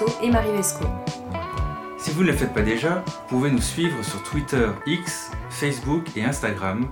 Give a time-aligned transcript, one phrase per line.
[0.00, 0.84] Rousseau et Marie Vesco.
[1.98, 6.04] Si vous ne le faites pas déjà, vous pouvez nous suivre sur Twitter, X, Facebook
[6.16, 6.88] et Instagram.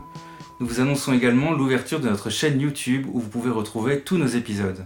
[0.61, 4.27] Nous vous annonçons également l'ouverture de notre chaîne YouTube où vous pouvez retrouver tous nos
[4.27, 4.85] épisodes.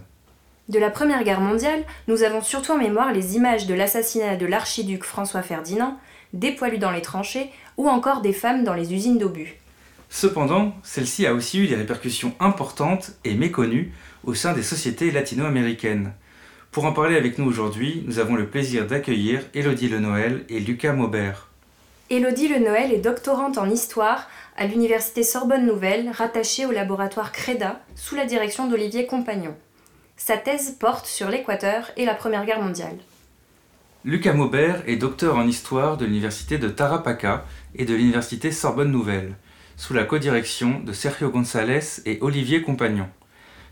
[0.69, 4.45] De la Première Guerre mondiale, nous avons surtout en mémoire les images de l'assassinat de
[4.45, 5.97] l'archiduc François Ferdinand,
[6.31, 9.55] des poilus dans les tranchées ou encore des femmes dans les usines d'obus.
[10.09, 13.91] Cependant, celle-ci a aussi eu des répercussions importantes et méconnues
[14.23, 16.13] au sein des sociétés latino-américaines.
[16.73, 20.93] Pour en parler avec nous aujourd'hui, nous avons le plaisir d'accueillir Elodie Lenoël et Lucas
[20.93, 21.49] Maubert.
[22.09, 27.79] Élodie Le Noël est doctorante en histoire à l'université Sorbonne Nouvelle, rattachée au laboratoire CREDA,
[27.93, 29.55] sous la direction d'Olivier Compagnon.
[30.17, 32.97] Sa thèse porte sur l'Équateur et la Première Guerre mondiale.
[34.03, 39.35] Lucas Maubert est docteur en histoire de l'université de Tarapacá et de l'université Sorbonne Nouvelle,
[39.77, 43.09] sous la codirection de Sergio González et Olivier Compagnon.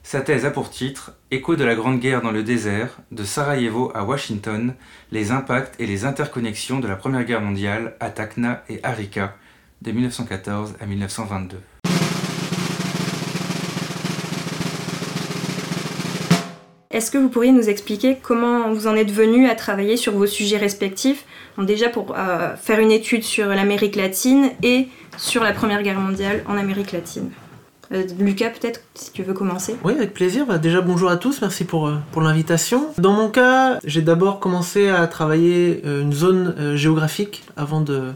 [0.03, 3.91] Sa thèse a pour titre Écho de la Grande Guerre dans le désert, de Sarajevo
[3.93, 4.73] à Washington,
[5.11, 9.35] les impacts et les interconnexions de la Première Guerre mondiale à Tacna et Arica,
[9.81, 11.57] de 1914 à 1922.
[16.89, 20.27] Est-ce que vous pourriez nous expliquer comment vous en êtes venu à travailler sur vos
[20.27, 21.25] sujets respectifs?
[21.57, 26.43] Déjà pour euh, faire une étude sur l'Amérique latine et sur la Première Guerre mondiale
[26.47, 27.31] en Amérique latine.
[27.93, 29.75] Euh, Lucas, peut-être, si tu veux commencer.
[29.83, 30.45] Oui, avec plaisir.
[30.45, 32.87] Bah, déjà, bonjour à tous, merci pour, euh, pour l'invitation.
[32.97, 38.11] Dans mon cas, j'ai d'abord commencé à travailler euh, une zone géographique avant de,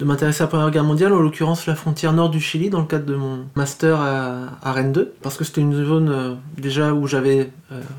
[0.00, 2.86] m'intéresser à la Première Guerre mondiale, en l'occurrence la frontière nord du Chili, dans le
[2.86, 7.06] cadre de mon master à, à Rennes 2, parce que c'était une zone déjà où
[7.06, 7.50] j'avais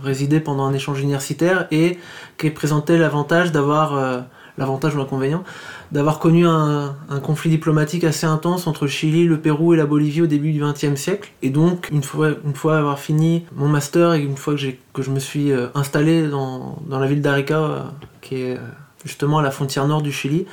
[0.03, 1.97] résidé pendant un échange universitaire et
[2.38, 4.23] qui présentait l'avantage d'avoir,
[4.59, 5.44] l'avantage ou l'inconvénient,
[5.91, 10.27] d'avoir connu un, conflit diplomatique assez intense entre Chili, le Pérou et la Bolivie au
[10.27, 11.31] début du XXe siècle.
[11.41, 14.55] Et donc, une fois, avoir fini mon master et une fois
[14.93, 17.81] que, je me suis euh, installé dans, la ville d'Arica, euh,
[18.21, 18.61] qui est euh,
[19.05, 20.45] justement à la frontière nord du Chili,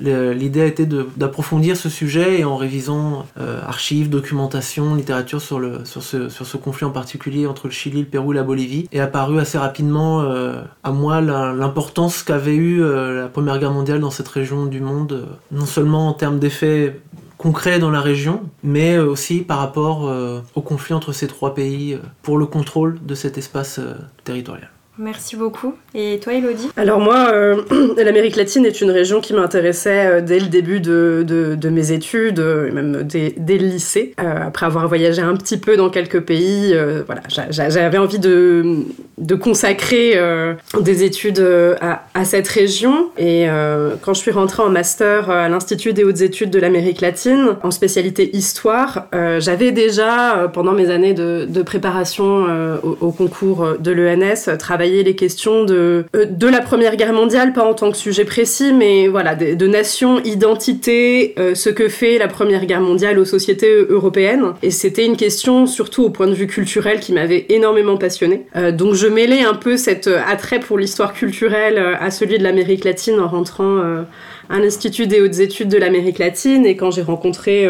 [0.00, 6.02] l'idée de- d'approfondir ce sujet et en révisant euh, archives, documentation, littérature sur, le, sur,
[6.02, 9.00] ce, sur ce conflit en particulier entre le Chili, le Pérou et la Bolivie, est
[9.00, 14.10] apparu assez rapidement euh, à moi l'importance qu'avait eu euh, la Première Guerre mondiale dans
[14.10, 17.00] cette région du monde, non seulement en termes d'effets
[17.38, 20.10] concrets dans la région, mais aussi par rapport
[20.54, 23.80] au conflit entre ces trois pays pour le contrôle de cet espace
[24.22, 24.70] territorial.
[24.96, 25.74] Merci beaucoup.
[25.94, 26.70] Et toi, Elodie?
[26.76, 27.62] Alors moi, euh,
[27.96, 32.70] l'Amérique latine est une région qui m'intéressait euh, dès le début de, mes études, euh,
[32.72, 34.14] même dès, dès le lycée.
[34.16, 38.84] Après avoir voyagé un petit peu dans quelques pays, voilà, j'a- j'a- j'avais envie de,
[39.18, 43.10] de consacrer euh, des études euh, à, à cette région.
[43.16, 46.58] Et euh, quand je suis rentrée en master euh, à l'Institut des hautes études de
[46.58, 52.46] l'Amérique latine, en spécialité histoire, euh, j'avais déjà, pendant mes années de, de préparation
[52.82, 57.64] au, au concours de l'ENS, travaillé les questions de, de la Première Guerre mondiale, pas
[57.64, 62.28] en tant que sujet précis, mais voilà, de, de nation, identité, ce que fait la
[62.28, 64.54] Première Guerre mondiale aux sociétés européennes.
[64.62, 68.46] Et c'était une question, surtout au point de vue culturel, qui m'avait énormément passionnée.
[68.72, 72.84] Donc mêlais un peu cet euh, attrait pour l'histoire culturelle euh, à celui de l'Amérique
[72.84, 74.02] latine en rentrant euh,
[74.48, 76.66] à l'Institut des hautes études de l'Amérique latine.
[76.66, 77.68] Et quand j'ai rencontré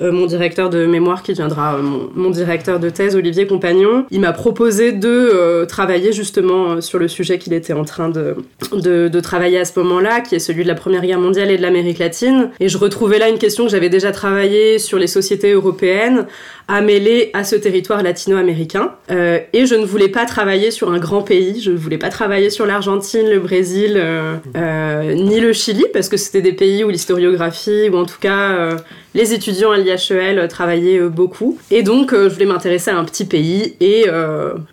[0.00, 1.82] mon directeur de mémoire qui deviendra euh,
[2.14, 4.06] mon, directeur de thèse, Olivier Compagnon.
[4.10, 8.08] Il m'a proposé de euh, travailler justement euh, sur le sujet qu'il était en train
[8.08, 8.36] de,
[8.72, 11.62] de, travailler à ce moment-là, qui est celui de la Première Guerre mondiale et de
[11.62, 12.50] l'Amérique latine.
[12.60, 16.26] Et je retrouvais là une question que j'avais déjà travaillé sur les sociétés européennes,
[16.68, 18.92] à mêler à ce territoire latino-américain.
[19.10, 22.08] Euh, et je ne voulais pas travailler sur un grand pays, je ne voulais pas
[22.08, 26.84] travailler sur l'Argentine, le Brésil, euh, euh, ni le Chili, parce que c'était des pays
[26.84, 28.76] où l'historiographie, ou en tout cas euh,
[29.14, 31.58] les étudiants à l'IHEL euh, travaillaient euh, beaucoup.
[31.70, 34.06] Et donc euh, je voulais m'intéresser à un petit pays, et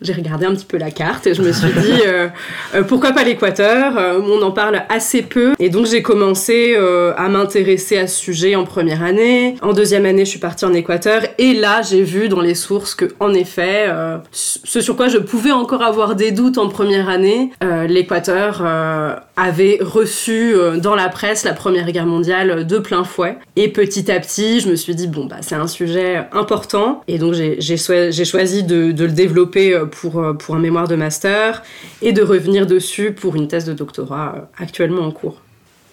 [0.00, 2.02] j'ai regardé un petit peu la carte, et je me suis dit,
[2.88, 3.92] pourquoi pas l'Équateur?
[4.24, 5.52] On en parle assez peu.
[5.58, 9.56] Et donc j'ai commencé à m'intéresser à ce sujet en première année.
[9.62, 12.94] En deuxième année, je suis partie en Équateur, et là, j'ai vu dans les sources
[12.94, 13.88] que, en effet,
[14.32, 17.50] ce sur quoi je pouvais encore avoir des doutes en première année,
[17.88, 18.64] l'Équateur
[19.36, 23.36] avait reçu dans la presse la Première Guerre mondiale de plein fouet.
[23.56, 27.18] Et petit à petit, je me suis dit, bon, bah, c'est un sujet important, et
[27.18, 31.62] donc j'ai choisi de, de, le développer pour, pour un mémoire de master
[32.02, 35.40] et de revenir dessus pour une thèse de doctorat actuellement en cours.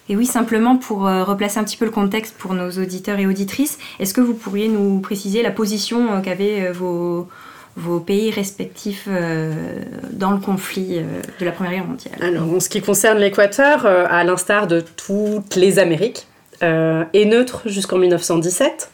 [0.10, 3.78] Et oui, simplement pour replacer un petit peu le contexte pour nos auditeurs et auditrices,
[4.00, 7.28] est-ce que vous pourriez nous préciser la position qu'avaient vos,
[7.76, 9.10] vos pays respectifs
[10.14, 11.02] dans le conflit
[11.40, 12.16] de la Première Guerre mondiale?
[12.22, 16.26] Alors, en ce qui concerne l'Équateur, à l'instar de toutes les Amériques,
[16.64, 18.92] euh, est neutre jusqu'en 1917.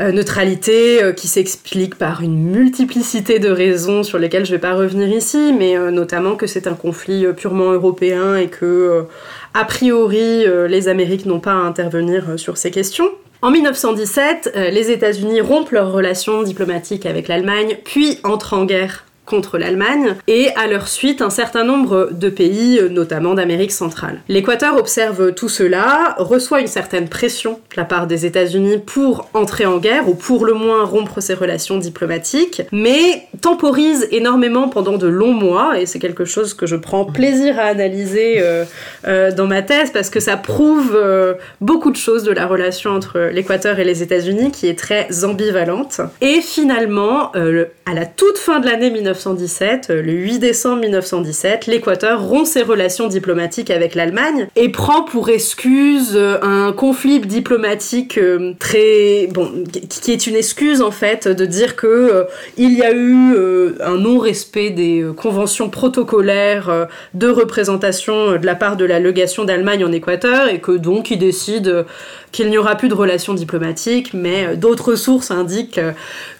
[0.00, 4.60] Euh, neutralité euh, qui s'explique par une multiplicité de raisons sur lesquelles je ne vais
[4.60, 9.04] pas revenir ici, mais notamment que c'est un conflit purement européen et que,
[9.52, 13.10] a priori, les Amériques n'ont pas à intervenir sur ces questions.
[13.42, 19.56] En 1917, les États-Unis rompent leurs relations diplomatiques avec l'Allemagne, puis entrent en guerre contre
[19.58, 24.20] l'Allemagne, et à leur suite un certain nombre de pays, notamment d'Amérique centrale.
[24.28, 29.64] L'Équateur observe tout cela, reçoit une certaine pression de la part des États-Unis pour entrer
[29.64, 35.06] en guerre, ou pour le moins rompre ses relations diplomatiques, mais temporise énormément pendant de
[35.06, 38.64] longs mois, et c'est quelque chose que je prends plaisir à analyser euh,
[39.06, 42.90] euh, dans ma thèse, parce que ça prouve euh, beaucoup de choses de la relation
[42.90, 46.00] entre l'Équateur et les États-Unis, qui est très ambivalente.
[46.20, 51.66] Et finalement, à la toute fin de l'année 19 1917, euh, le 8 décembre 1917,
[51.66, 58.18] l'Équateur rompt ses relations diplomatiques avec l'Allemagne et prend pour excuse euh, un conflit diplomatique
[58.18, 62.26] euh, très bon qui est une excuse en fait de dire que
[62.56, 63.34] il y a eu
[63.80, 69.92] un non-respect des conventions protocolaires de représentation de la part de la légation d'Allemagne en
[69.92, 71.84] Équateur et que donc il décide
[72.32, 75.80] qu'il n'y aura plus de relations diplomatiques, mais d'autres sources indiquent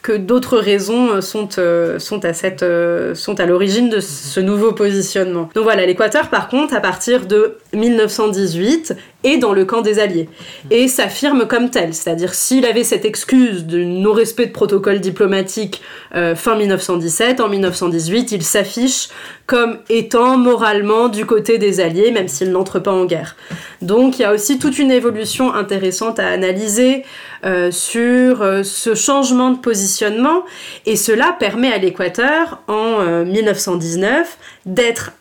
[0.03, 1.49] que d'autres raisons sont,
[1.99, 5.49] sont à cette euh, sont à l'origine de ce nouveau positionnement.
[5.55, 10.29] Donc voilà, l'Équateur, par contre, à partir de 1918, est dans le camp des Alliés
[10.71, 11.95] et s'affirme comme tel.
[11.95, 15.83] C'est-à-dire, s'il avait cette excuse de non-respect de protocole diplomatique
[16.15, 19.09] euh, fin 1917, en 1918, il s'affiche
[19.47, 23.37] comme étant moralement du côté des Alliés, même s'il n'entre pas en guerre.
[23.81, 27.05] Donc, il y a aussi toute une évolution intéressante à analyser
[27.45, 30.45] euh, sur ce changement de positionnement
[30.87, 34.25] et cela permet à l'Équateur en 1919 euh,
[34.65, 35.13] d'être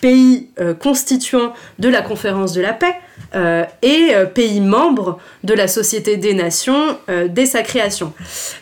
[0.00, 2.94] pays euh, constituant de la conférence de la paix
[3.34, 6.98] euh, et pays membre de la Société des Nations
[7.28, 8.12] dès sa création.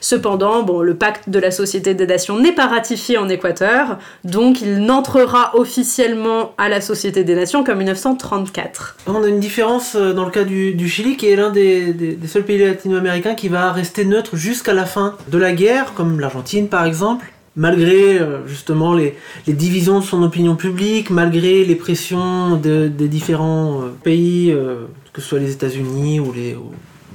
[0.00, 4.60] Cependant, bon, le pacte de la Société des Nations n'est pas ratifié en Équateur, donc
[4.60, 8.96] il n'entrera officiellement à la Société des Nations qu'en 1934.
[9.06, 12.58] On a une différence dans le cas du, Chili, qui est l'un des seuls pays
[12.58, 17.26] latino-américains qui va rester neutre jusqu'à la fin de la guerre, comme l'Argentine par exemple
[17.56, 19.16] malgré euh, justement les,
[19.48, 25.28] divisions de son opinion publique, malgré les pressions des différents euh, pays, euh, que ce
[25.28, 26.56] soit les États-Unis ou les,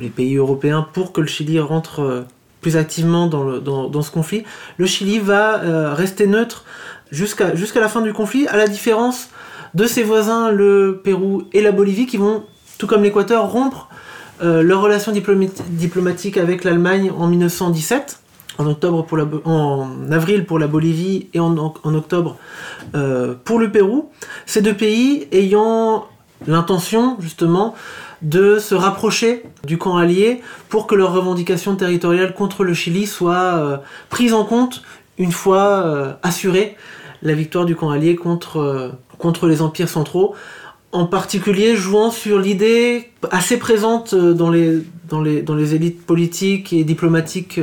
[0.10, 2.26] pays européens, pour que le Chili rentre
[2.60, 4.44] plus activement dans, ce conflit,
[4.78, 6.66] le Chili va rester neutre
[7.12, 9.30] jusqu'à la fin du conflit, à la différence
[9.76, 12.46] de ses voisins, le Pérou et la Bolivie, qui vont,
[12.80, 13.90] tout comme l'Équateur, rompre
[14.42, 18.21] leurs relations diplomatiques avec l'Allemagne en 1917
[18.58, 22.38] en, octobre pour la, en avril pour la Bolivie et en, en octobre
[22.96, 24.10] euh, pour le Pérou,
[24.46, 26.08] ces deux pays ayant
[26.48, 27.76] l'intention justement
[28.22, 33.56] de se rapprocher du camp allié pour que leurs revendications territoriales contre le Chili soient
[33.56, 33.78] euh,
[34.10, 34.84] prises en compte
[35.18, 36.76] une fois euh, assurée
[37.24, 40.34] la victoire du camp allié contre, contre les empires centraux,
[40.92, 46.74] en particulier jouant sur l'idée assez présente dans les, dans les, dans les élites politiques
[46.74, 47.60] et diplomatiques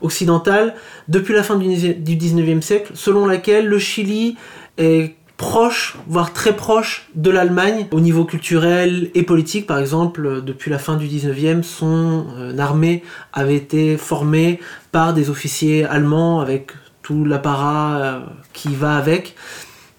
[0.00, 0.74] occidentale
[1.08, 4.36] depuis la fin du 19e siècle, selon laquelle le Chili
[4.78, 9.66] est proche, voire très proche de l'Allemagne au niveau culturel et politique.
[9.66, 14.60] Par exemple, depuis la fin du 19e, son euh, armée avait été formée
[14.92, 16.72] par des officiers allemands avec
[17.02, 18.20] tout l'apparat euh,
[18.52, 19.36] qui va avec.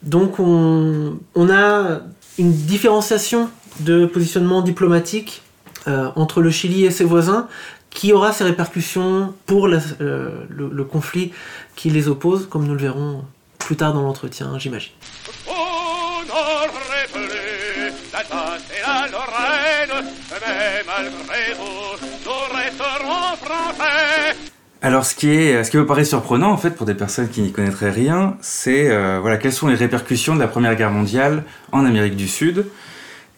[0.03, 1.17] Donc on,
[1.49, 2.01] a
[2.37, 3.49] une différenciation
[3.79, 5.43] de positionnement diplomatique
[5.87, 7.47] euh, entre le Chili et ses voisins
[7.97, 11.33] qui aura ses répercussions pour euh, le, conflit
[11.75, 13.25] qui les oppose, comme nous le verrons
[13.57, 14.93] plus tard dans l'entretien, j'imagine.
[24.83, 27.41] Alors, ce qui, est, ce qui me paraît surprenant, en fait, pour des personnes qui
[27.41, 31.43] n'y connaîtraient rien, c'est euh, voilà, quelles sont les répercussions de la Première Guerre mondiale
[31.71, 32.67] en Amérique du Sud.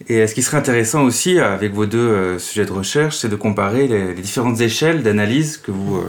[0.08, 3.36] Et ce qui serait intéressant aussi avec vos deux euh, sujets de recherche, c'est de
[3.36, 6.04] comparer les, différentes échelles d'analyse que vous euh,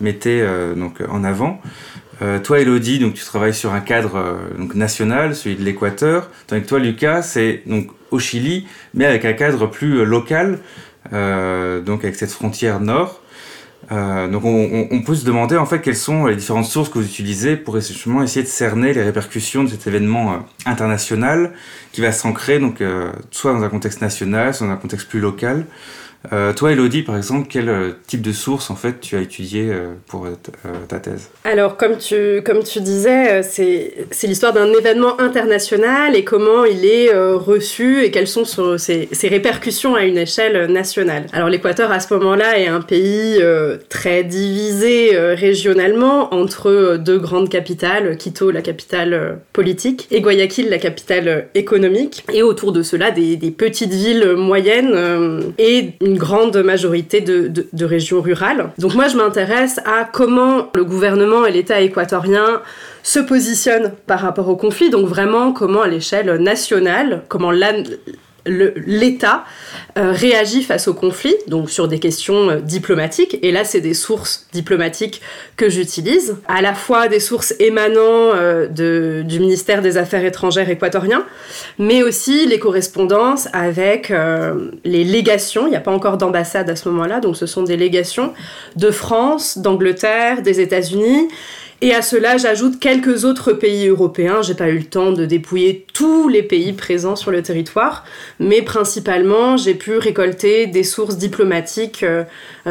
[0.00, 1.60] mettez euh, donc en avant.
[2.42, 6.68] toi, Elodie, donc tu travailles sur un cadre donc national, celui de l'Équateur, tandis que
[6.68, 10.58] toi, Lucas, c'est donc au Chili, mais avec un cadre plus local,
[11.12, 13.20] donc avec cette frontière nord.
[13.90, 17.56] Donc on, peut se demander en fait quelles sont les différentes sources que vous utilisez
[17.56, 21.52] pour essayer de cerner les répercussions de cet événement international
[21.92, 22.82] qui va s'ancrer donc
[23.30, 25.66] soit dans un contexte national, soit dans un contexte plus local.
[26.32, 29.68] Euh, toi, Elodie, par exemple, quel euh, type de source en fait tu as étudié
[29.70, 30.26] euh, pour
[30.88, 31.28] ta thèse?
[31.44, 37.12] Alors, comme tu, comme tu disais, c'est l'histoire d'un événement international et comment il est
[37.14, 38.44] reçu et quelles sont
[38.78, 41.26] ses, ses, répercussions à une échelle nationale.
[41.32, 43.40] Alors, l'Équateur, à ce moment-là, est un pays
[43.88, 51.48] très divisé régionalement entre deux grandes capitales, Quito, la capitale politique, et Guayaquil, la capitale
[51.54, 57.84] économique, et autour de cela, des, des petites villes moyennes et une grande majorité de,
[57.84, 58.70] régions rurales.
[58.78, 62.62] Donc moi, je m'intéresse à comment le gouvernement et l'État équatorien
[63.02, 67.52] se positionnent par rapport au conflit, donc vraiment comment à l'échelle nationale, comment
[68.46, 69.44] l'État
[69.98, 73.38] euh, réagit face au conflit, donc sur des questions euh, diplomatiques.
[73.42, 75.20] Et là, c'est des sources diplomatiques
[75.56, 77.96] que j'utilise, à la fois des sources émanant
[78.34, 78.66] euh,
[79.22, 81.24] du ministère des Affaires étrangères équatorien,
[81.78, 84.12] mais aussi les correspondances avec
[84.84, 85.66] les légations.
[85.66, 88.32] Il n'y a pas encore d'ambassade à ce moment-là, donc ce sont des légations
[88.76, 91.28] de France, d'Angleterre, des États-Unis
[91.82, 94.40] et à cela, j'ajoute quelques autres pays européens.
[94.42, 98.04] J'ai pas eu le temps de dépouiller tous les pays présents sur le territoire,
[98.40, 102.24] mais principalement, j'ai pu récolter des sources diplomatiques euh,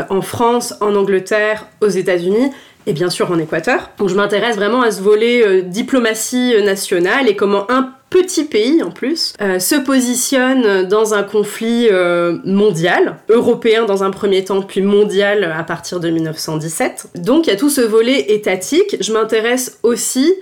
[0.10, 2.52] en France, en Angleterre, aux États-Unis
[2.88, 3.92] et bien sûr en Équateur.
[3.98, 8.82] Donc je m'intéresse vraiment à ce volet euh, diplomatie nationale et comment un petit pays
[8.84, 14.62] en plus, euh, se positionne dans un conflit euh, mondial, européen dans un premier temps,
[14.62, 17.08] puis mondial à partir de 1917.
[17.16, 18.98] Donc il y a tout ce volet étatique.
[19.00, 20.34] Je m'intéresse aussi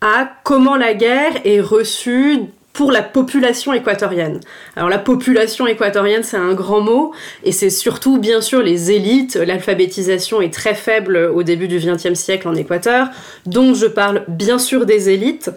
[0.00, 2.40] à comment la guerre est reçue
[2.72, 4.40] pour la population équatorienne.
[4.76, 7.12] Alors la population équatorienne, c'est un grand mot,
[7.44, 9.36] et c'est surtout bien sûr les élites.
[9.36, 13.08] L'alphabétisation est très faible au début du XXe siècle en Équateur,
[13.44, 15.50] donc je parle bien sûr des élites,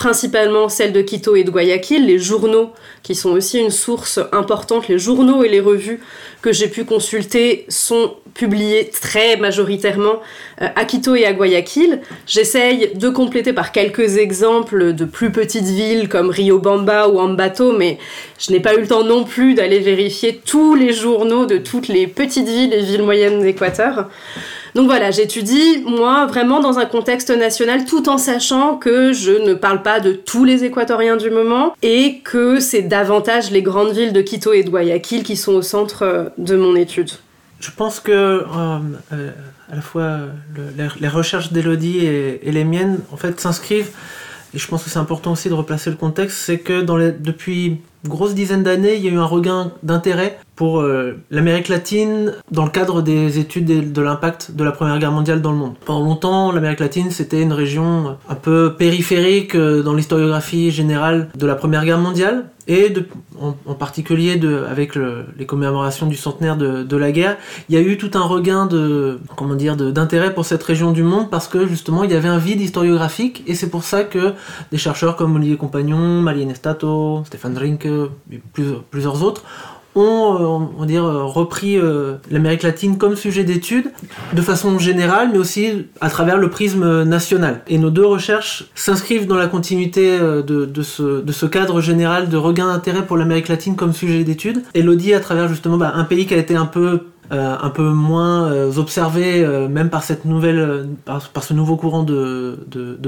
[0.00, 2.70] principalement celles de Quito et de Guayaquil, les journaux
[3.02, 6.00] qui sont aussi une source importante, les journaux et les revues
[6.40, 10.20] que j'ai pu consulter sont publiés très majoritairement
[10.62, 12.00] euh, à Quito et à Guayaquil.
[12.26, 17.98] J'essaye de compléter par quelques exemples de plus petites villes comme Riobamba ou Ambato, mais
[18.38, 21.88] je n'ai pas eu le temps non plus d'aller vérifier tous les journaux de toutes
[21.88, 24.08] les petites villes et villes moyennes d'Équateur.
[24.74, 29.54] Donc voilà, j'étudie, moi, vraiment dans un contexte national, tout en sachant que je ne
[29.54, 34.12] parle pas de tous les Équatoriens du moment et que c'est davantage les grandes villes
[34.12, 37.10] de Quito et de Guayaquil qui sont au centre euh, de mon étude.
[37.58, 38.44] Je pense que euh,
[39.12, 39.30] euh,
[39.70, 40.18] à la fois
[41.00, 43.90] les, recherches d'Elodie et, les miennes, en fait, s'inscrivent
[44.54, 47.66] et je pense que c'est important aussi de replacer le contexte, c'est que depuis
[48.04, 52.34] une grosse dizaine d'années, il y a eu un regain d'intérêt pour euh, l'Amérique latine
[52.50, 55.72] dans le cadre des études de, l'impact de la Première Guerre mondiale dans le monde.
[55.86, 61.46] Pendant longtemps, l'Amérique latine, c'était une région un peu périphérique euh, dans l'historiographie générale de
[61.46, 62.92] la Première Guerre mondiale, et
[63.40, 67.38] en, particulier de, avec les commémorations du centenaire de, la guerre,
[67.70, 71.02] il y a eu tout un regain de comment dire d'intérêt pour cette région du
[71.02, 74.34] monde parce que justement il y avait un vide historiographique et c'est pour ça que
[74.70, 77.88] des chercheurs comme Olivier Compagnon, Malien Estato, Stéphane Rinke
[78.30, 78.40] et
[78.90, 79.42] plusieurs autres
[80.00, 83.90] ont euh, on dire, euh, repris euh, l'Amérique latine comme sujet d'étude
[84.32, 87.62] de façon générale, mais aussi à travers le prisme national.
[87.68, 93.04] Et nos deux recherches s'inscrivent dans la continuité de, ce, cadre général de regain d'intérêt
[93.06, 94.62] pour l'Amérique latine comme sujet d'étude.
[94.74, 97.00] Elodie, à travers justement bah, un pays qui a été un peu
[97.30, 102.58] un peu moins observé même par cette nouvelle par, ce nouveau courant de,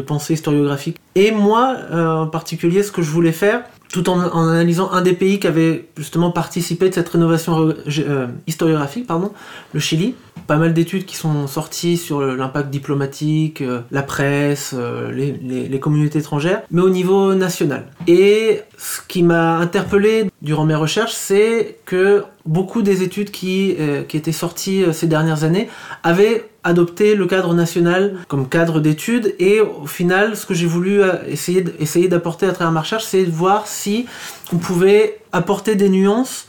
[0.06, 3.62] pensée historiographique et moi en particulier ce que je voulais faire
[3.92, 9.06] tout en, analysant un des pays qui avait justement participé de cette rénovation euh, historiographique,
[9.06, 9.32] pardon,
[9.74, 10.14] le Chili.
[10.46, 16.20] Pas mal d'études qui sont sorties sur l'impact diplomatique, euh, la presse, euh, les, communautés
[16.20, 17.86] étrangères, mais au niveau national.
[18.06, 23.76] Et ce qui m'a interpellé durant mes recherches, c'est que beaucoup des études qui,
[24.08, 25.68] qui étaient sorties ces dernières années
[26.02, 31.02] avaient adopter le cadre national comme cadre d'études et au final ce que j'ai voulu
[31.02, 34.06] euh, essayer, d'apporter à travers ma recherche c'est de voir si
[34.52, 36.46] on pouvait apporter des nuances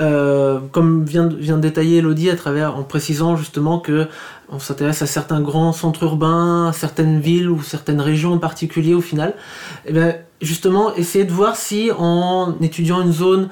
[0.00, 4.06] euh, comme vient, vient de détailler Elodie à travers en précisant justement que
[4.48, 9.00] on s'intéresse à certains grands centres urbains, certaines villes ou certaines régions en particulier au
[9.00, 9.34] final,
[9.84, 13.48] et eh bien justement essayer de voir si en étudiant une zone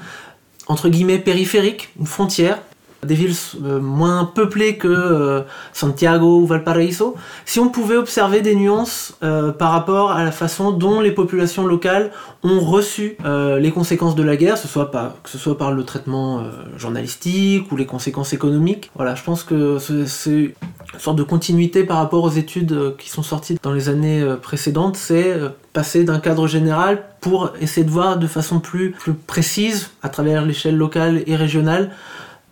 [0.68, 2.60] entre guillemets périphérique, une frontière,
[3.04, 7.14] des villes euh, moins peuplées que euh, Santiago ou Valparaiso,
[7.44, 11.66] si on pouvait observer des nuances euh, par rapport à la façon dont les populations
[11.66, 12.10] locales
[12.42, 13.16] ont reçu
[13.58, 16.44] les conséquences de la guerre, que ce soit par le traitement
[16.76, 18.90] journalistique ou les conséquences économiques.
[18.94, 20.54] Voilà, je pense que c'est
[20.94, 24.96] une sorte de continuité par rapport aux études qui sont sorties dans les années précédentes,
[24.96, 25.36] c'est
[25.72, 30.44] passer d'un cadre général pour essayer de voir de façon plus, plus précise, à travers
[30.44, 31.90] l'échelle locale et régionale,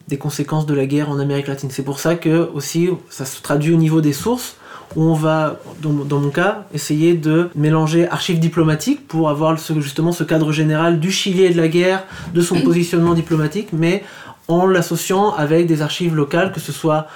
[0.08, 1.70] des conséquences de la guerre en Amérique latine.
[1.70, 4.56] C'est pour ça que aussi ça se traduit au niveau des sources
[4.94, 10.22] où on va, dans, mon cas, essayer de mélanger archives diplomatiques pour avoir justement ce
[10.22, 14.04] cadre général du Chili et de la guerre, de son positionnement diplomatique, mais
[14.48, 17.08] en l'associant avec des archives locales, que ce soit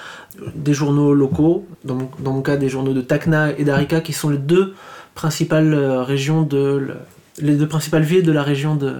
[0.55, 4.13] des journaux locaux, dans mon, dans mon cas des journaux de Tacna et d'Arica, qui
[4.13, 4.75] sont les deux
[5.15, 6.89] principales euh, régions de
[7.39, 8.97] les deux principales villes de la région de,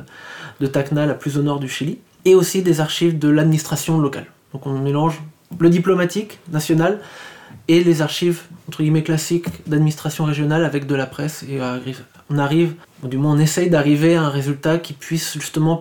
[0.61, 4.27] de Tacna, la plus au nord du Chili, et aussi des archives de l'administration locale.
[4.53, 5.21] Donc on mélange
[5.59, 7.01] le diplomatique national
[7.69, 11.59] et les archives entre guillemets classiques d'administration régionale avec de la presse et
[12.29, 15.81] on arrive, ou du moins on essaye d'arriver à un résultat qui puisse justement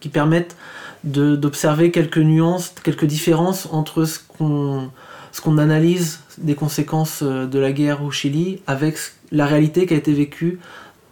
[0.00, 0.56] qui permette
[1.04, 4.90] d'observer quelques nuances, quelques différences entre ce qu'on
[5.32, 8.96] ce qu'on analyse des conséquences euh, de la guerre au Chili avec
[9.30, 10.58] la réalité qui a été vécue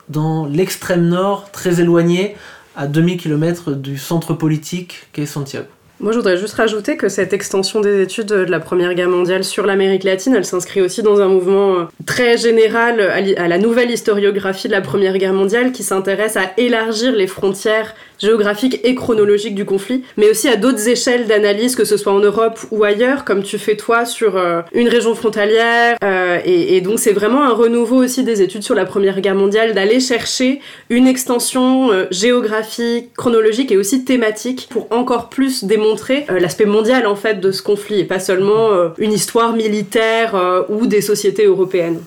[0.09, 2.35] dans l'extrême nord, très éloigné,
[2.79, 5.67] à 2000 km du centre politique qu'est Santiago.
[6.01, 9.43] Moi, je voudrais juste rajouter que cette extension des études de la Première Guerre mondiale
[9.43, 13.91] sur l'Amérique latine, elle s'inscrit aussi dans un mouvement euh, très général à la nouvelle
[13.91, 19.55] historiographie de la Première Guerre mondiale qui s'intéresse à élargir les frontières géographique et chronologique
[19.55, 23.25] du conflit, mais aussi à d'autres échelles d'analyse, que ce soit en Europe ou ailleurs,
[23.25, 25.97] comme tu fais toi sur euh, une région frontalière.
[26.03, 29.75] Euh, et, donc c'est vraiment un renouveau aussi des études sur la Première Guerre mondiale,
[29.75, 30.61] d'aller chercher
[30.91, 37.17] une extension euh, géographique, chronologique et aussi thématique pour encore plus démontrer l'aspect mondial en
[37.17, 42.01] fait de ce conflit et pas seulement une histoire militaire ou des sociétés européennes.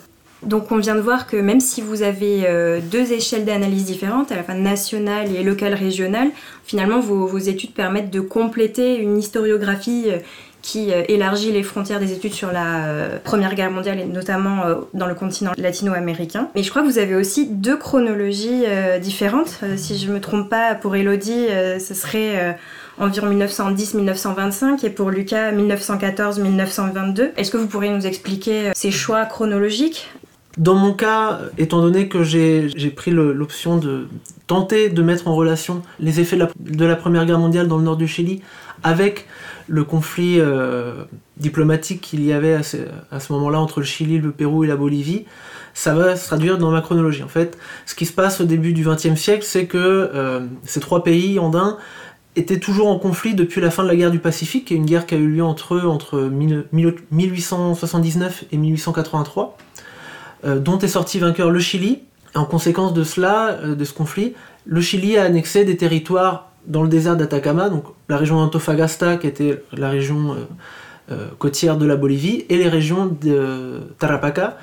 [0.43, 4.31] Donc on vient de voir que même si vous avez euh, deux échelles d'analyse différentes,
[4.31, 6.29] à la fois nationale et locale régionale,
[6.65, 10.17] finalement vos, études permettent de compléter une historiographie euh,
[10.63, 15.07] qui euh, élargit les frontières des études sur la Première Guerre mondiale et notamment dans
[15.07, 16.49] le continent latino-américain.
[16.55, 18.63] Mais je crois que vous avez aussi deux chronologies
[19.01, 19.59] différentes.
[19.75, 21.47] si je ne me trompe pas, pour Elodie,
[21.79, 22.55] ce serait
[22.99, 27.31] environ 1910-1925 et pour Lucas 1914-1922.
[27.37, 30.11] Est-ce que vous pourriez nous expliquer ces choix chronologiques
[30.57, 34.07] dans mon cas, étant donné que j'ai pris l'option de
[34.47, 37.97] tenter de mettre en relation les effets de la, Première Guerre mondiale dans le nord
[37.97, 38.41] du Chili
[38.83, 39.27] avec
[39.67, 41.03] le conflit euh,
[41.37, 42.77] diplomatique qu'il y avait à ce,
[43.31, 45.25] moment-là entre le Chili, le Pérou et la Bolivie,
[45.73, 47.23] ça va se traduire dans ma chronologie.
[47.23, 50.81] En fait, ce qui se passe au début du XXe siècle, c'est que euh, ces
[50.81, 51.77] trois pays andins
[52.35, 55.15] étaient toujours en conflit depuis la fin de la guerre du Pacifique, une guerre qui
[55.15, 59.57] a eu lieu entre eux entre 1879 et 1883.
[60.43, 61.99] Euh, dont est sorti vainqueur le Chili.
[62.33, 64.33] En conséquence de cela, euh, de ce conflit,
[64.65, 69.27] le Chili a annexé des territoires dans le désert d'Atacama, donc la région d'Antofagasta, qui
[69.27, 70.35] était la région
[71.11, 74.57] euh, côtière de la Bolivie, et les régions de Tarapacá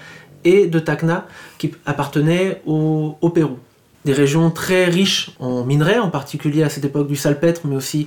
[0.44, 1.26] et de Tacna,
[1.58, 3.58] qui appartenaient au, Pérou.
[4.04, 8.06] Des régions très riches en minerais, en particulier à cette époque du salpêtre, mais aussi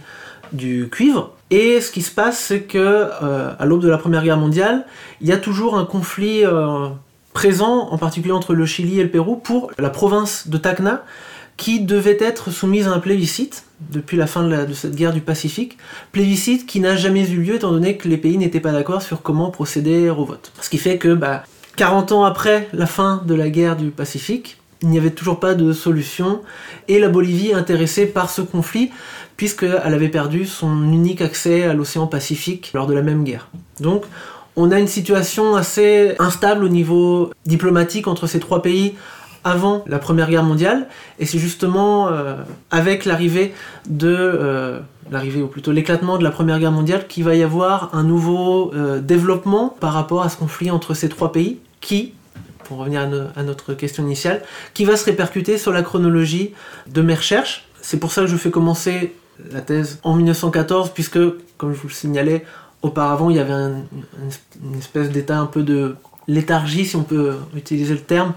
[0.53, 1.33] du cuivre.
[1.49, 3.09] Et ce qui se passe, c'est que
[3.59, 4.85] à l'aube de la Première Guerre mondiale,
[5.19, 6.45] il y a toujours un conflit
[7.33, 11.03] présent en particulier entre le Chili et le Pérou pour la province de Tacna
[11.57, 15.77] qui devait être soumise à un plébiscite depuis la fin de, cette guerre du Pacifique,
[16.11, 19.21] plébiscite qui n'a jamais eu lieu étant donné que les pays n'étaient pas d'accord sur
[19.21, 20.51] comment procéder au vote.
[20.61, 21.17] Ce qui fait que
[21.75, 25.39] 40 bah, ans après la fin de la guerre du Pacifique, il n'y avait toujours
[25.39, 26.41] pas de solution
[26.87, 28.89] et la Bolivie intéressée par ce conflit
[29.37, 33.49] puisqu'elle avait perdu son unique accès à l'océan Pacifique lors de la même guerre.
[33.79, 34.05] Donc
[34.55, 38.95] on a une situation assez instable au niveau diplomatique entre ces trois pays
[39.43, 40.87] avant la Première Guerre mondiale,
[41.19, 42.35] et c'est justement euh,
[42.69, 43.53] avec l'arrivée
[43.89, 47.89] de euh, l'arrivée ou plutôt l'éclatement de la Première Guerre mondiale qu'il va y avoir
[47.95, 52.13] un nouveau euh, développement par rapport à ce conflit entre ces trois pays qui
[52.71, 53.01] pour revenir
[53.35, 54.41] à, notre question initiale,
[54.73, 56.53] qui va se répercuter sur la chronologie
[56.87, 57.67] de mes recherches.
[57.81, 59.13] C'est pour ça que je fais commencer
[59.51, 61.19] la thèse en 1914, puisque,
[61.57, 62.45] comme je vous le signalais,
[62.81, 65.95] auparavant, il y avait une espèce d'état un peu de
[66.27, 68.33] léthargie, si on peut utiliser le terme,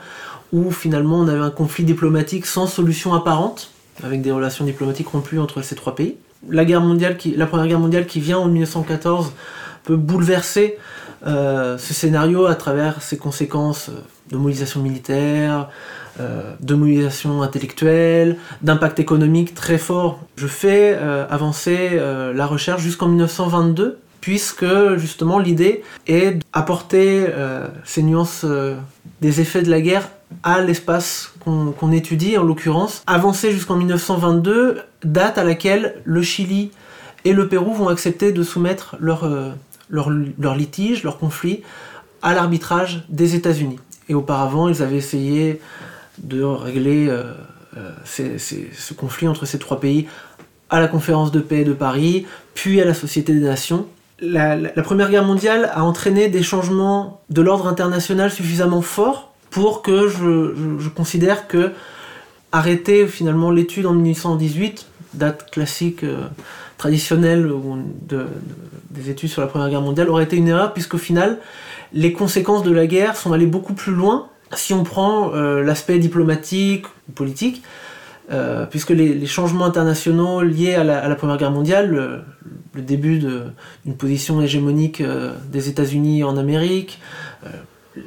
[0.52, 3.70] où finalement on avait un conflit diplomatique sans solution apparente,
[4.02, 6.16] avec des relations diplomatiques rompues entre ces trois pays.
[6.48, 9.32] La, guerre mondiale la Première Guerre mondiale qui vient en 1914
[9.82, 10.78] peut bouleverser
[11.26, 13.90] euh, ce scénario à travers ses conséquences
[14.30, 15.68] de mobilisation militaire,
[16.60, 20.20] de mobilisation intellectuelle, d'impact économique très fort.
[20.36, 22.00] Je fais avancer
[22.34, 24.64] la recherche jusqu'en 1922 puisque
[24.96, 27.26] justement l'idée est d'apporter
[27.84, 28.46] ces nuances
[29.20, 30.08] des effets de la guerre
[30.42, 36.70] à l'espace qu'on étudie, en l'occurrence, avancer jusqu'en 1922, date à laquelle le Chili
[37.24, 39.50] et le Pérou vont accepter de soumettre leur, euh,
[39.88, 41.62] leur, leur litige, leur conflit,
[42.22, 43.78] à l'arbitrage des États-Unis.
[44.08, 45.60] Et auparavant, ils avaient essayé
[46.18, 47.24] de régler euh,
[47.76, 50.06] euh, ce conflit entre ces trois pays
[50.70, 53.86] à la conférence de paix de Paris, puis à la Société des Nations.
[54.32, 60.08] La, Première Guerre mondiale a entraîné des changements de l'ordre international suffisamment forts pour que
[60.08, 61.72] je, considère que
[62.52, 66.22] arrêter finalement l'étude en 1818, date classique euh,
[66.78, 67.50] traditionnelle
[68.90, 71.38] des études sur la Première Guerre mondiale, aurait été une erreur puisqu'au final,
[71.92, 75.98] les conséquences de la guerre sont allées beaucoup plus loin si on prend euh, l'aspect
[75.98, 77.62] diplomatique ou politique.
[78.32, 82.20] Euh, puisque les, changements internationaux liés à la, Première Guerre mondiale, le,
[82.74, 85.02] le début d'une position hégémonique
[85.50, 87.00] des États-Unis en Amérique,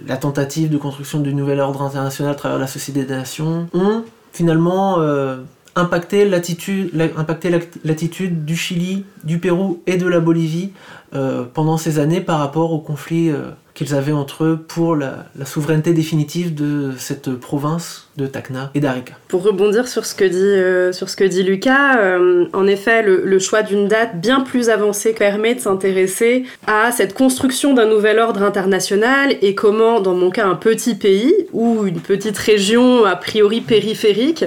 [0.06, 4.04] la tentative de construction du nouvel ordre international à travers la Société des Nations ont
[4.34, 5.38] finalement euh,
[5.76, 10.72] impacté l'attitude du Chili, du Pérou et de la Bolivie
[11.14, 15.28] euh, pendant ces années par rapport au conflit euh, qu'ils avaient entre eux pour la,
[15.46, 19.14] souveraineté définitive de cette province de Tacna et d'Arica.
[19.30, 22.18] Pour rebondir sur ce que dit, euh, sur ce que dit Lucas,
[22.52, 27.74] en effet, le, choix d'une date bien plus avancée permet de s'intéresser à cette construction
[27.74, 32.38] d'un nouvel ordre international et comment, dans mon cas, un petit pays ou une petite
[32.38, 34.44] région a priori périphérique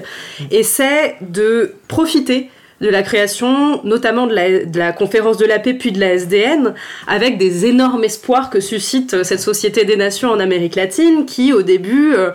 [0.51, 6.01] essaie de profiter de la création, notamment de la, conférence de la paix puis de
[6.01, 6.75] la SDN,
[7.07, 11.53] avec des énormes espoirs que suscite euh, cette Société des Nations en Amérique latine, qui
[11.53, 12.31] au début euh,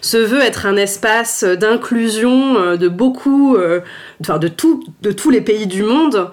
[0.00, 3.56] se veut être un espace d'inclusion euh, de beaucoup,
[4.20, 6.30] enfin de, tout, de tous les pays du monde,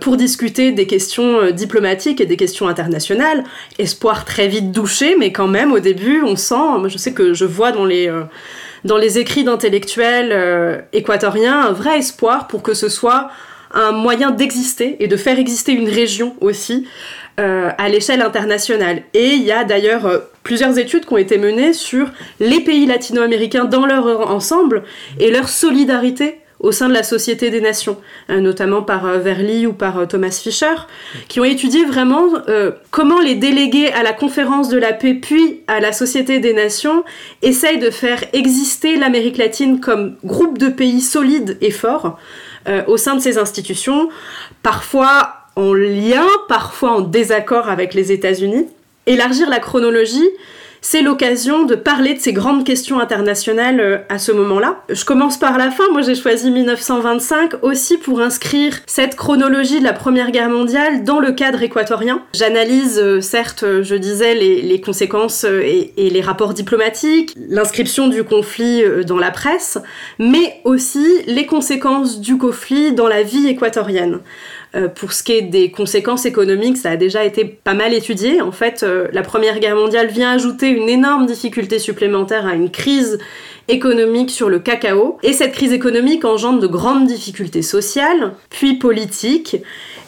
[0.00, 3.44] pour discuter des questions diplomatiques et des questions internationales.
[3.78, 7.44] Espoir très vite douché, mais quand même au début on sent, je sais que je
[7.44, 8.10] vois dans les
[8.84, 13.30] dans les écrits d'intellectuels euh, équatoriens un vrai espoir pour que ce soit
[13.72, 16.88] un moyen d'exister et de faire exister une région aussi
[17.38, 19.02] euh, à l'échelle internationale.
[19.14, 22.08] Et il y a d'ailleurs euh, plusieurs études qui ont été menées sur
[22.40, 24.82] les pays latino-américains dans leur ensemble
[25.20, 27.96] et leur solidarité au sein de la Société des Nations,
[28.28, 30.74] euh, notamment par euh, Verly ou par euh, Thomas Fisher,
[31.28, 32.20] qui ont étudié vraiment
[32.90, 37.04] comment les délégués à la conférence de la paix puis à la Société des Nations
[37.42, 42.18] essayent de faire exister l'Amérique latine comme groupe de pays solides et forts
[42.86, 44.10] au sein de ces institutions,
[44.62, 48.66] parfois en lien, parfois en désaccord avec les États-Unis.
[49.06, 50.28] Élargir la chronologie,
[50.80, 54.82] c'est l'occasion de parler de ces grandes questions internationales euh, à ce moment-là.
[54.88, 59.84] Je commence par la fin, moi j'ai choisi 1925 aussi pour inscrire cette chronologie de
[59.84, 62.22] la Première Guerre mondiale dans le cadre équatorien.
[62.34, 68.82] J'analyse euh, certes, euh, je disais, les, conséquences et, les rapports diplomatiques, l'inscription du conflit
[69.06, 69.78] dans la presse,
[70.18, 74.20] mais aussi les conséquences du conflit dans la vie équatorienne.
[74.76, 78.40] Euh, pour ce qui est des conséquences économiques, ça a déjà été pas mal étudié.
[78.40, 82.70] En fait, euh, la Première Guerre mondiale vient ajouter une énorme difficulté supplémentaire à une
[82.70, 83.18] crise
[83.66, 85.18] économique sur le cacao.
[85.24, 89.56] Et cette crise économique engendre de grandes difficultés sociales, puis politiques.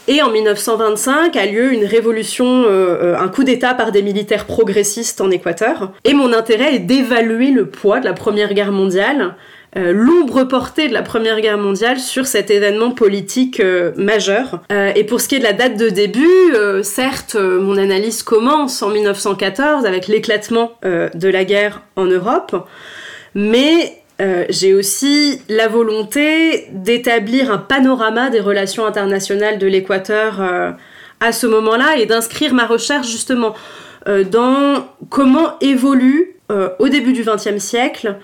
[0.07, 5.21] Et en 1925 a lieu une révolution, euh, un coup d'État par des militaires progressistes
[5.21, 5.93] en Équateur.
[6.05, 9.35] Et mon intérêt est d'évaluer le poids de la Première Guerre mondiale
[9.75, 14.61] euh, l'ombre portée de la Première Guerre mondiale sur cet événement politique euh, majeur.
[14.71, 16.29] Euh, et pour ce qui est de la date de début,
[16.83, 22.69] certes, mon analyse commence en 1914 avec l'éclatement de la guerre en Europe,
[23.35, 23.99] mais
[24.51, 30.41] j'ai aussi la volonté d'établir un panorama des relations internationales de l'Équateur
[31.21, 33.55] à ce moment-là et d'inscrire ma recherche justement
[34.07, 36.37] dans comment évolue
[36.79, 38.17] au début du XXe siècle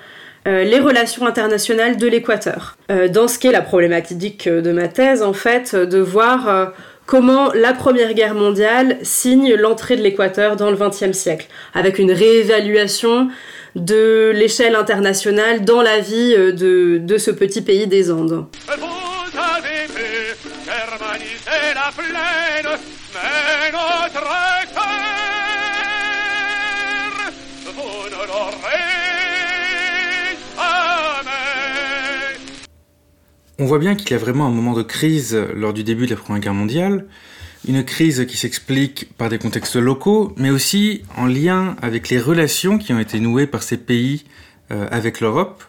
[0.49, 2.79] euh, les relations internationales de l'Équateur.
[2.91, 6.67] Euh, dans ce qui est la problématique de ma thèse, en fait, de voir euh,
[7.05, 12.13] comment la Première Guerre mondiale signe l'entrée de l'Équateur dans le XXe siècle, avec une
[12.13, 13.29] réévaluation
[13.77, 18.47] de l'échelle internationale dans la vie de, de ce petit pays des Andes.
[33.59, 36.15] On voit bien qu'il y a vraiment un moment de crise lors du début de
[36.15, 37.07] la Première Guerre mondiale,
[37.67, 42.79] une crise qui s'explique par des contextes locaux, mais aussi en lien avec les relations
[42.79, 44.25] qui ont été nouées par ces pays
[44.71, 45.65] avec l'Europe.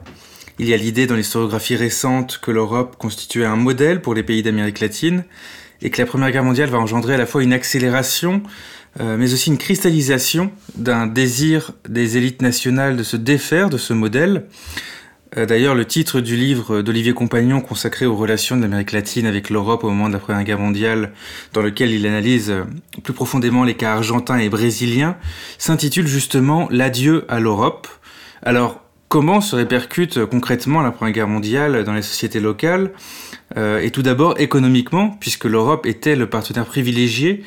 [0.59, 4.43] Il y a l'idée dans l'historiographie récente que l'Europe constituait un modèle pour les pays
[4.43, 5.23] d'Amérique latine
[5.81, 8.43] et que la Première Guerre mondiale va engendrer à la fois une accélération,
[8.99, 13.93] euh, mais aussi une cristallisation d'un désir des élites nationales de se défaire de ce
[13.93, 14.45] modèle.
[15.37, 19.49] Euh, d'ailleurs, le titre du livre d'Olivier Compagnon consacré aux relations de l'Amérique latine avec
[19.49, 21.13] l'Europe au moment de la Première Guerre mondiale,
[21.53, 22.63] dans lequel il analyse euh,
[23.03, 25.17] plus profondément les cas argentins et brésiliens,
[25.57, 27.87] s'intitule justement L'adieu à l'Europe.
[28.41, 32.91] Alors, comment se répercute concrètement la Première Guerre mondiale dans les sociétés locales
[33.55, 37.43] euh, Et tout d'abord économiquement, puisque l'Europe était le partenaire privilégié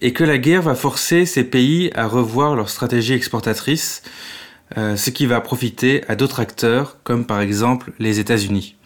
[0.00, 4.02] et que la guerre va forcer ces pays à revoir leur stratégie exportatrice,
[4.76, 8.76] euh, ce qui va profiter à d'autres acteurs, comme par exemple les États-Unis.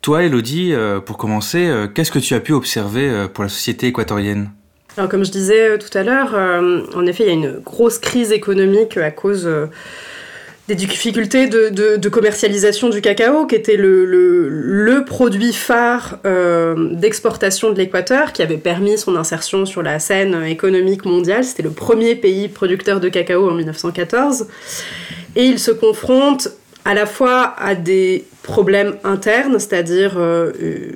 [0.00, 4.50] Toi, Elodie, euh, pour commencer, qu'est-ce que tu as pu observer pour la société équatorienne?
[4.96, 8.32] Alors, comme je disais tout à l'heure, en effet, il y a une grosse crise
[8.32, 9.48] économique à cause
[10.68, 18.34] des difficultés de, commercialisation du cacao, qui était le, produit phare euh, d'exportation de l'Équateur,
[18.34, 21.42] qui avait permis son insertion sur la scène économique mondiale.
[21.44, 24.48] C'était le premier pays producteur de cacao en 1914.
[25.36, 26.48] Et il se confronte
[26.84, 30.92] à la fois à des problèmes internes, c'est-à-dire euh, euh,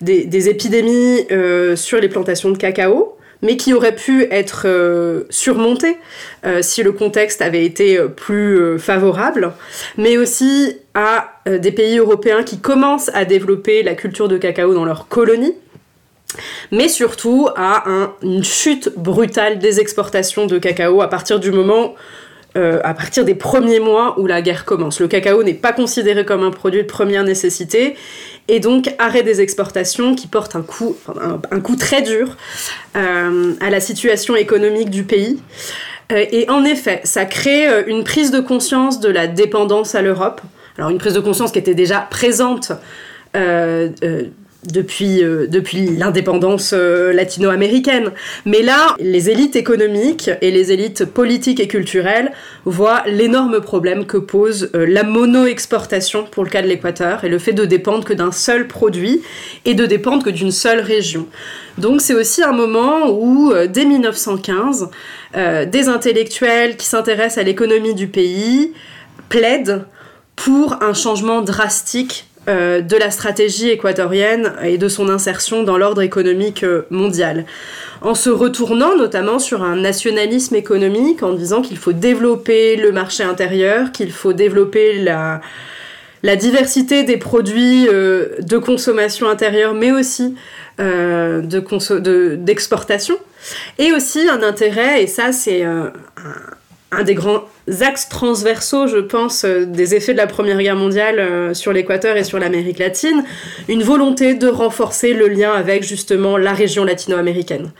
[0.00, 1.26] des, épidémies
[1.74, 5.96] sur les plantations de cacao, mais qui aurait pu être euh, surmonté
[6.44, 9.52] euh, si le contexte avait été euh, plus favorable,
[9.96, 14.84] mais aussi à des pays européens qui commencent à développer la culture de cacao dans
[14.84, 15.54] leurs colonies,
[16.70, 17.84] mais surtout à
[18.22, 21.94] une chute brutale des exportations de cacao à partir du moment
[22.56, 25.00] à partir des premiers mois où la guerre commence.
[25.00, 27.96] Le cacao n'est pas considéré comme un produit de première nécessité
[28.50, 30.96] et donc arrêt des exportations qui porte un coup,
[31.76, 32.36] très dur
[32.96, 35.40] euh, à la situation économique du pays.
[36.10, 40.02] Euh, et en effet, ça crée euh, une prise de conscience de la dépendance à
[40.02, 40.40] l'Europe.
[40.78, 42.72] Alors une prise de conscience qui était déjà présente
[44.64, 48.12] depuis, euh, depuis l'indépendance euh, latino-américaine.
[48.44, 52.32] Mais là, les élites économiques et les élites politiques et culturelles
[52.64, 57.38] voient l'énorme problème que pose euh, la mono-exportation pour le cas de l'Équateur et le
[57.38, 59.22] fait de dépendre que d'un seul produit
[59.64, 61.26] et de dépendre que d'une seule région.
[61.78, 64.90] Donc c'est aussi un moment où, dès 1915,
[65.66, 68.74] des intellectuels qui s'intéressent à l'économie du pays
[69.28, 69.84] plaident
[70.36, 76.00] pour un changement drastique euh, de la stratégie équatorienne et de son insertion dans l'ordre
[76.00, 77.44] économique euh, mondial.
[78.00, 83.24] En se retournant notamment sur un nationalisme économique, en disant qu'il faut développer le marché
[83.24, 85.42] intérieur, qu'il faut développer la,
[86.36, 90.34] diversité des produits euh, de consommation intérieure, mais aussi
[90.78, 93.16] d'exportation.
[93.78, 95.62] et aussi un intérêt, et ça c'est
[96.92, 97.44] un des grands
[97.82, 102.16] axes transversaux, je pense, euh, des effets de la Première Guerre mondiale euh, sur l'Équateur
[102.16, 103.24] et sur l'Amérique latine,
[103.68, 107.70] une volonté de renforcer le lien avec justement la région latino-américaine,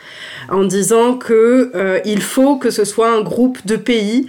[0.48, 4.26] en disant que euh, il faut que ce soit un groupe de pays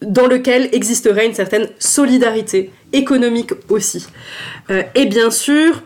[0.00, 4.08] dans lequel existerait une certaine solidarité économique aussi.
[4.96, 5.82] et bien sûr,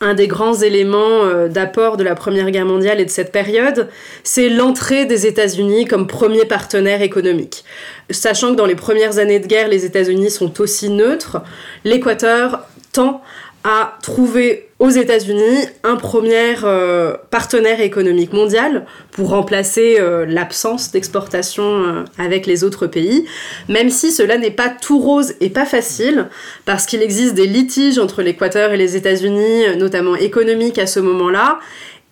[0.00, 3.88] un des grands éléments euh, d'apport de la Première Guerre mondiale et de cette période,
[4.24, 7.64] c'est l'entrée des États-Unis comme premier partenaire économique.
[8.10, 11.38] Sachant que dans les premières années de guerre, les États-Unis sont aussi neutres,
[11.84, 13.22] l'Équateur tend
[13.68, 21.64] à trouver aux États-Unis un premier euh, partenaire économique mondial pour remplacer euh, l'absence d'exportation
[21.64, 23.26] euh, avec les autres pays,
[23.68, 26.28] même si cela n'est pas tout rose et pas facile,
[26.64, 31.58] parce qu'il existe des litiges entre l'Équateur et les États-Unis, notamment économiques à ce moment-là,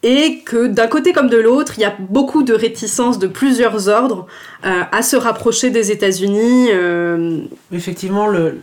[0.02, 3.88] et que d'un côté comme de l'autre, il y a beaucoup de réticences de plusieurs
[3.88, 4.26] ordres
[4.62, 6.68] à se rapprocher des États-Unis.
[7.72, 8.58] Effectivement, le,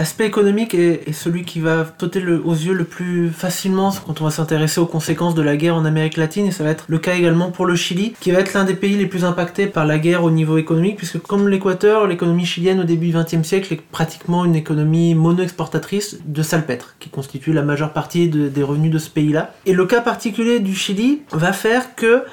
[0.00, 4.30] L'aspect économique est, celui qui va sauter aux yeux le plus facilement quand on va
[4.30, 7.16] s'intéresser aux conséquences de la guerre en Amérique latine et ça va être le cas
[7.16, 9.98] également pour le Chili qui va être l'un des pays les plus impactés par la
[9.98, 13.82] guerre au niveau économique puisque comme l'Équateur, l'économie chilienne au début du XXe siècle est
[13.82, 19.10] pratiquement une économie mono-exportatrice de salpêtre qui constitue la majeure partie des revenus de ce
[19.10, 19.52] pays-là.
[19.66, 22.24] Et le cas particulier du Chili va faire que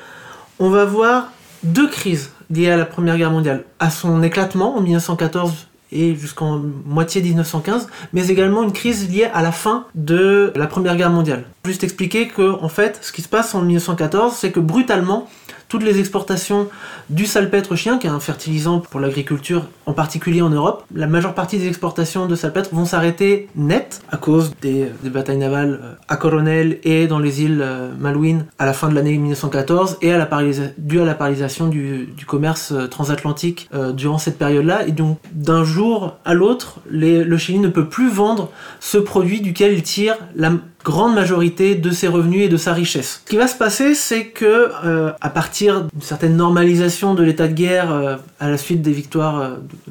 [0.60, 3.66] on va voir deux crises liées à la Première Guerre mondiale.
[3.80, 9.42] À son éclatement en 1914 et jusqu'en moitié 1915, mais également une crise liée à
[9.42, 11.46] la fin de la Première Guerre mondiale.
[11.66, 15.28] Juste expliquer que, en fait, ce qui se passe en 1914, c'est que brutalement,
[15.68, 16.68] toutes les exportations
[17.10, 20.86] du salpêtre chien, qui est un fertilisant pour l'agriculture, en particulier en Europe.
[20.94, 25.80] La majeure partie des exportations de salpêtre vont s'arrêter net à cause des, batailles navales
[25.82, 29.98] euh, à Coronel et dans les îles euh, Malouines à la fin de l'année 1914
[30.02, 34.86] et à la à la paralysation du, commerce euh, transatlantique durant cette période-là.
[34.86, 39.74] Et donc d'un jour à l'autre, le Chili ne peut plus vendre ce produit duquel
[39.74, 40.52] il tire la
[40.88, 43.22] grande majorité de ses revenus et de sa richesse.
[43.26, 47.50] Ce qui va se passer, c'est que euh, à partir d'une certaine normalisation de l'état
[47.50, 49.50] de guerre euh, à la suite des victoires, euh,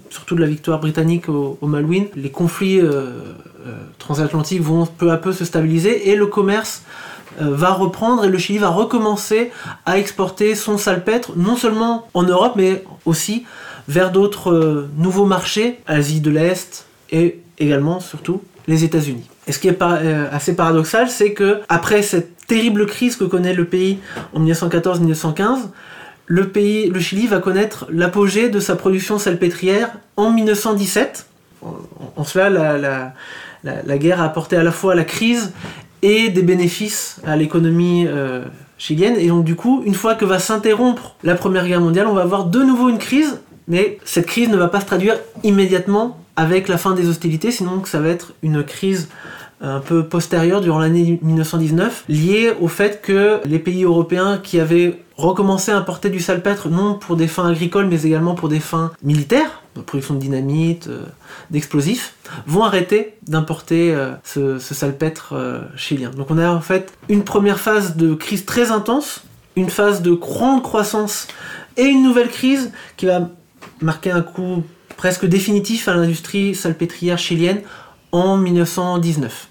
[0.09, 2.81] surtout de la victoire britannique au, Malouine, les conflits
[3.99, 6.83] transatlantiques vont peu à peu se stabiliser et le commerce
[7.41, 9.51] va reprendre et le Chili va recommencer
[9.85, 13.45] à exporter son salpêtre non seulement en Europe mais aussi
[13.89, 19.29] vers d'autres nouveaux marchés, Asie de l'Est et également surtout les États-Unis.
[19.47, 23.55] Et ce qui est euh, assez paradoxal, c'est que après cette terrible crise que connaît
[23.55, 23.99] le pays
[24.35, 25.69] en 1914-1915,
[26.27, 31.27] le Chili va connaître l'apogée de sa production salpêtrière en 1917.
[32.17, 33.13] En, cela,
[33.63, 35.53] la, guerre a apporté à la fois la crise
[36.03, 38.45] et des bénéfices à l'économie euh,
[38.79, 39.17] chilienne.
[39.19, 42.23] Et donc du coup, une fois que va s'interrompre la Première Guerre mondiale, on va
[42.23, 46.69] avoir de nouveau une crise, mais cette crise ne va pas se traduire immédiatement avec
[46.69, 49.09] la fin des hostilités, sinon ça va être une crise
[49.61, 55.01] un peu postérieure durant l'année 1919, liée au fait que les pays européens qui avaient
[55.17, 58.93] recommencé à importer du salpêtre, non pour des fins agricoles, mais également pour des fins
[59.03, 61.05] militaires, de production de dynamite, euh,
[61.51, 62.15] d'explosifs,
[62.47, 66.11] vont arrêter d'importer euh, ce, salpêtre euh, chilien.
[66.11, 69.23] Donc on a en fait une première phase de crise très intense,
[69.57, 71.29] une phase de grande croissance
[71.79, 73.31] et une nouvelle crise qui va
[73.81, 74.63] marquer un coup
[74.97, 77.61] presque définitif à l'industrie salpêtrière chilienne
[78.13, 79.49] en 1919.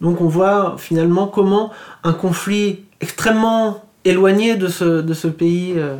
[0.00, 1.70] Donc on voit finalement comment
[2.02, 5.96] un conflit extrêmement éloigné de ce, de ce pays euh,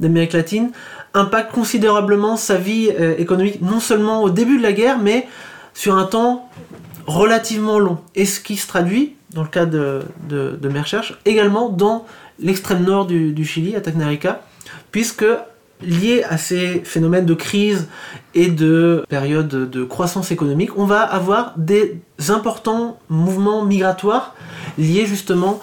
[0.00, 0.70] d'Amérique latine
[1.14, 5.26] impacte considérablement sa vie euh, économique, non seulement au début de la guerre, mais
[5.74, 6.48] sur un temps
[7.06, 7.98] relativement long.
[8.14, 12.04] Et ce qui se traduit, dans le cas de, de, mes recherches, également dans
[12.38, 14.42] l'extrême nord du, du Chili, à Tacnarica,
[14.90, 15.24] puisque
[15.80, 17.88] lié à ces phénomènes de crise
[18.34, 24.34] et de période de croissance économique, on va avoir des importants mouvements migratoires
[24.76, 25.60] liés justement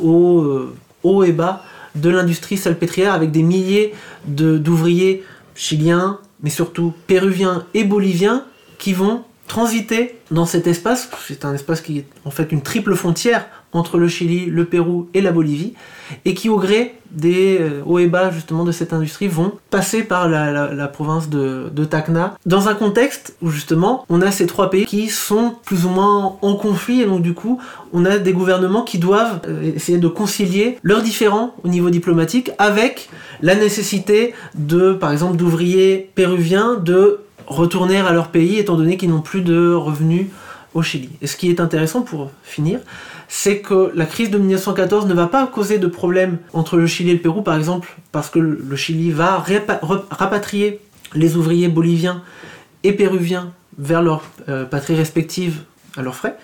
[0.00, 3.94] aux euh, hauts et bas de l'industrie salpêtrière avec des milliers
[4.26, 8.44] d'ouvriers chiliens, mais surtout péruviens et boliviens
[8.78, 11.10] qui vont transiter dans cet espace.
[11.28, 15.08] C'est un espace qui est en fait une triple frontière entre le Chili, le Pérou
[15.14, 15.74] et la Bolivie,
[16.24, 20.02] et qui au gré des euh, hauts et bas justement de cette industrie vont passer
[20.02, 24.86] par la, province de, Tacna, dans un contexte où justement on a ces trois pays
[24.86, 27.60] qui sont plus ou moins en conflit, et donc du coup
[27.92, 32.50] on a des gouvernements qui doivent euh, essayer de concilier leurs différends au niveau diplomatique
[32.58, 33.08] avec
[33.42, 39.10] la nécessité de, par exemple, d'ouvriers péruviens de retourner à leur pays étant donné qu'ils
[39.10, 40.26] n'ont plus de revenus
[40.74, 41.10] au Chili.
[41.20, 42.80] Et ce qui est intéressant pour finir,
[43.28, 47.10] c'est que la crise de 1914 ne va pas causer de problème entre le Chili
[47.10, 49.44] et le Pérou, par exemple, parce que le Chili va
[50.10, 50.80] rapatrier
[51.14, 52.22] les ouvriers boliviens
[52.84, 55.62] et péruviens vers leurs euh, patries respectives
[55.96, 56.36] à leurs frais.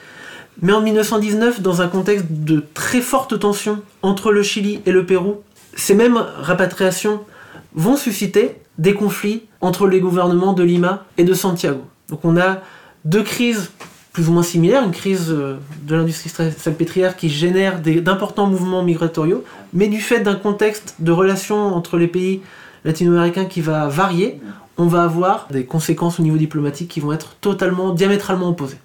[0.60, 5.06] Mais en 1919, dans un contexte de très forte tension entre le Chili et le
[5.06, 5.42] Pérou,
[5.74, 7.20] ces mêmes rapatriations
[7.74, 11.82] vont susciter des conflits entre les gouvernements de Lima et de Santiago.
[12.08, 12.58] Donc on a
[13.04, 13.70] deux crises
[14.18, 19.44] plus ou moins similaire, une crise euh, de l'industrie salpêtrière qui génère d'importants mouvements migratoriaux,
[19.72, 22.40] mais du fait d'un contexte de relations entre les pays
[22.84, 24.40] latino-américains qui va varier,
[24.76, 28.78] on va avoir des conséquences au niveau diplomatique qui vont être totalement, diamétralement opposées.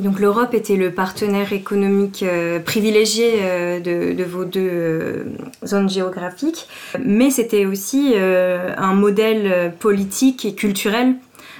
[0.00, 5.24] Donc l'Europe était le partenaire économique euh, privilégié euh, de, vos deux euh,
[5.64, 6.66] zones géographiques,
[6.98, 11.14] mais c'était aussi un modèle politique et culturel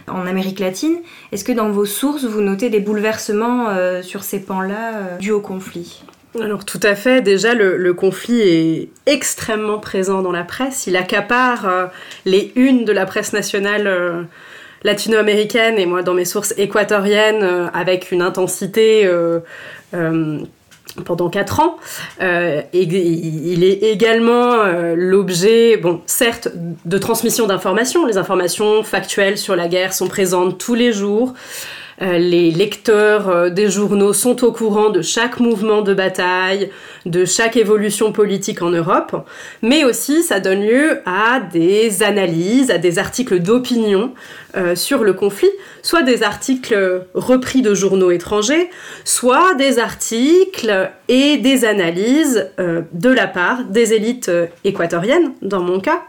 [0.08, 0.96] en Amérique latine.
[1.32, 3.68] Est-ce que dans vos sources, vous notez des bouleversements
[4.02, 6.02] sur ces pans-là dus au conflit?
[6.40, 11.90] Alors tout à fait, déjà le, conflit est extrêmement présent dans la presse, il accapare
[12.24, 14.26] les unes de la presse nationale
[14.84, 19.40] latino-américaine et moi dans mes sources équatoriennes euh, avec une intensité euh,
[19.94, 20.38] euh,
[21.04, 21.76] pendant quatre ans.
[22.20, 24.62] et, il est également
[24.94, 26.48] l'objet, bon, certes,
[26.84, 28.06] de transmission d'informations.
[28.06, 31.34] Les informations factuelles sur la guerre sont présentes tous les jours.
[32.02, 36.70] Euh, les lecteurs euh, des journaux sont au courant de chaque mouvement de bataille,
[37.06, 39.24] de chaque évolution politique en Europe,
[39.62, 44.12] mais aussi ça donne lieu à des analyses, à des articles d'opinion
[44.56, 45.50] euh, sur le conflit,
[45.82, 48.70] soit des articles repris de journaux étrangers,
[49.04, 54.30] soit des articles et des analyses de la part des élites
[54.64, 56.02] équatoriennes, dans mon cas.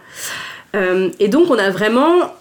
[1.20, 2.32] et donc on a vraiment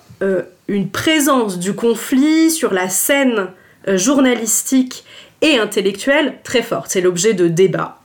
[0.68, 3.48] une présence du conflit sur la scène
[3.88, 5.04] euh, journalistique
[5.42, 6.86] et intellectuelle très forte.
[6.88, 7.98] C'est l'objet de débats.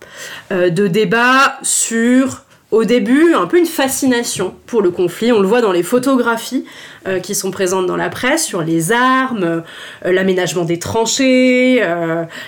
[0.52, 5.32] Euh, de débats sur, au début, un peu une fascination pour le conflit.
[5.32, 6.66] On le voit dans les photographies
[7.08, 9.64] euh, qui sont présentes dans la presse sur les armes,
[10.04, 11.82] l'aménagement des tranchées,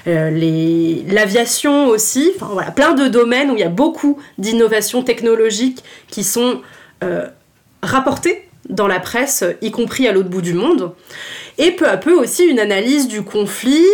[0.05, 2.33] l'aviation aussi.
[2.35, 6.61] Enfin voilà, plein de domaines où il y a beaucoup d'innovations technologiques qui sont
[7.81, 10.91] rapportées dans la presse, y compris à l'autre bout du monde,
[11.57, 13.87] et peu à peu aussi une analyse du conflit,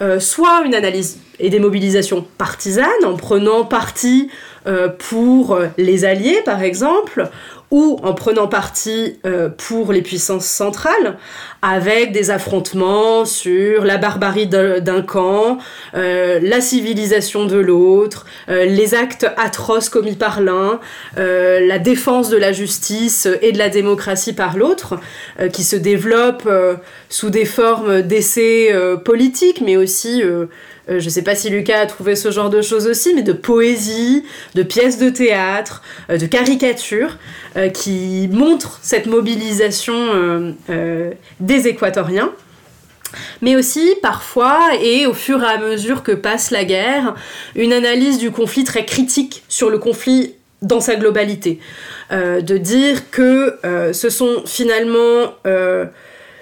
[0.00, 4.28] euh, soit une analyse et des mobilisations partisanes, en prenant parti
[4.66, 7.30] euh, pour les Alliés par exemple,
[7.70, 11.18] ou en prenant parti euh, pour les puissances centrales,
[11.60, 15.58] avec des affrontements sur la barbarie d'un camp,
[15.94, 20.80] euh, la civilisation de l'autre, euh, les actes atroces commis par l'un,
[21.16, 24.98] la défense de la justice et de la démocratie par l'autre,
[25.52, 26.48] qui se développent
[27.08, 28.72] sous des formes d'essais
[29.04, 30.22] politiques, mais aussi
[30.88, 33.32] je ne sais pas si Lucas a trouvé ce genre de choses aussi, mais de
[33.32, 37.18] poésie, de pièces de théâtre, de caricatures.
[37.58, 42.32] Euh, qui montre cette mobilisation euh, euh, des Équatoriens
[43.40, 47.14] mais aussi parfois, et au fur et à mesure que passe la guerre,
[47.56, 51.58] une analyse du conflit très critique sur le conflit dans sa globalité.
[52.10, 53.58] de dire que
[53.94, 55.32] ce sont finalement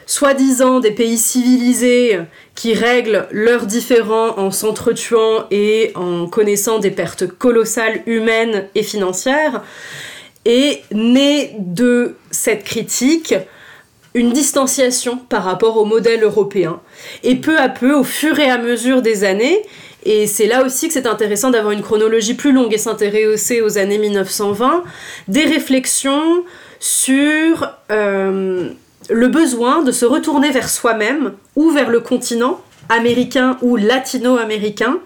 [0.07, 2.19] soi-disant des pays civilisés
[2.57, 9.63] qui règlent leurs différends en s'entretuant et en connaissant des pertes colossales humaines et financières,
[10.47, 13.35] et de cette critique
[14.15, 16.81] une distanciation par rapport au modèle européen.
[17.23, 19.61] Et peu à peu, au fur et à mesure des années,
[20.05, 23.77] et c'est là aussi que c'est intéressant d'avoir une chronologie plus longue et s'intéresser aux
[23.77, 24.85] années 1920,
[25.29, 26.45] des réflexions
[26.79, 28.71] sur euh,
[29.11, 35.01] le besoin de se retourner vers soi-même ou vers le continent américain ou latino-américain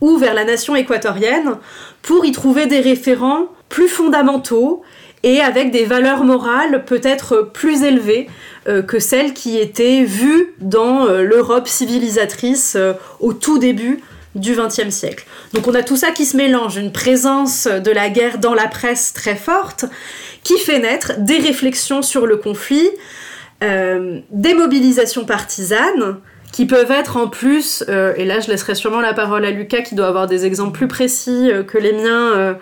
[0.00, 1.56] ou vers la nation équatorienne
[2.02, 4.84] pour y trouver des référents plus fondamentaux
[5.24, 8.28] et avec des valeurs morales peut-être plus élevées
[8.68, 14.00] euh, que celles qui étaient vues dans euh, l'Europe civilisatrice euh, au tout début
[14.36, 15.26] du XXe siècle.
[15.54, 18.68] Donc on a tout ça qui se mélange, une présence de la guerre dans la
[18.68, 19.86] presse très forte,
[20.44, 22.90] qui fait naître des réflexions sur le conflit,
[23.60, 26.18] des mobilisations partisanes,
[26.50, 29.94] qui peuvent être en plus, et là je laisserai sûrement la parole à Lucas qui
[29.94, 32.56] doit avoir des exemples plus précis que les miens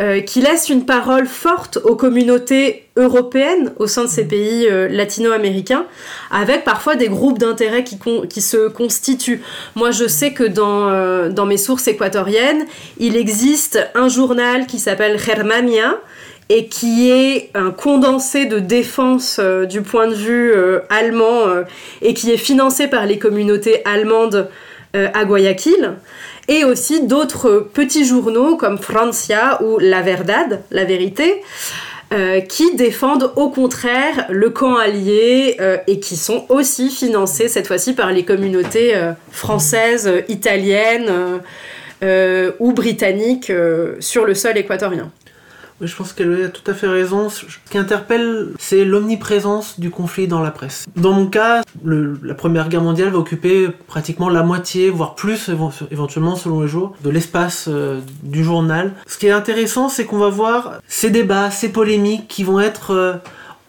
[0.00, 4.88] euh, qui laisse une parole forte aux communautés européennes au sein de ces pays euh,
[4.88, 5.84] latino-américains,
[6.30, 7.98] avec parfois des groupes d'intérêt qui,
[8.30, 9.42] qui, se constituent.
[9.74, 12.64] Moi, je sais que dans, euh, dans mes sources équatoriennes,
[12.98, 15.98] il existe un journal qui s'appelle Germania,
[16.48, 19.38] et qui est un condensé de défense
[19.68, 20.52] du point de vue
[20.88, 21.44] allemand
[22.02, 24.48] et qui est financé par les communautés allemandes
[24.92, 25.92] à Guayaquil
[26.50, 31.42] et aussi d'autres petits journaux comme Francia ou La Verdad, La Vérité,
[32.12, 37.68] euh, qui défendent au contraire le camp allié euh, et qui sont aussi financés cette
[37.68, 41.40] fois-ci par les communautés euh, françaises, italiennes
[42.58, 43.52] ou britanniques
[44.00, 45.12] sur le sol équatorien
[45.80, 47.28] je pense qu'elle a tout à fait raison.
[47.28, 50.86] Ce qui interpelle, c'est l'omniprésence du conflit dans la presse.
[50.96, 55.50] Dans mon cas, la Première Guerre mondiale va occuper pratiquement la moitié, voire plus
[55.90, 58.92] éventuellement selon les jours, de l'espace euh, du journal.
[59.06, 62.92] Ce qui est intéressant, c'est qu'on va voir ces débats, ces polémiques qui vont être...
[62.92, 63.14] Euh,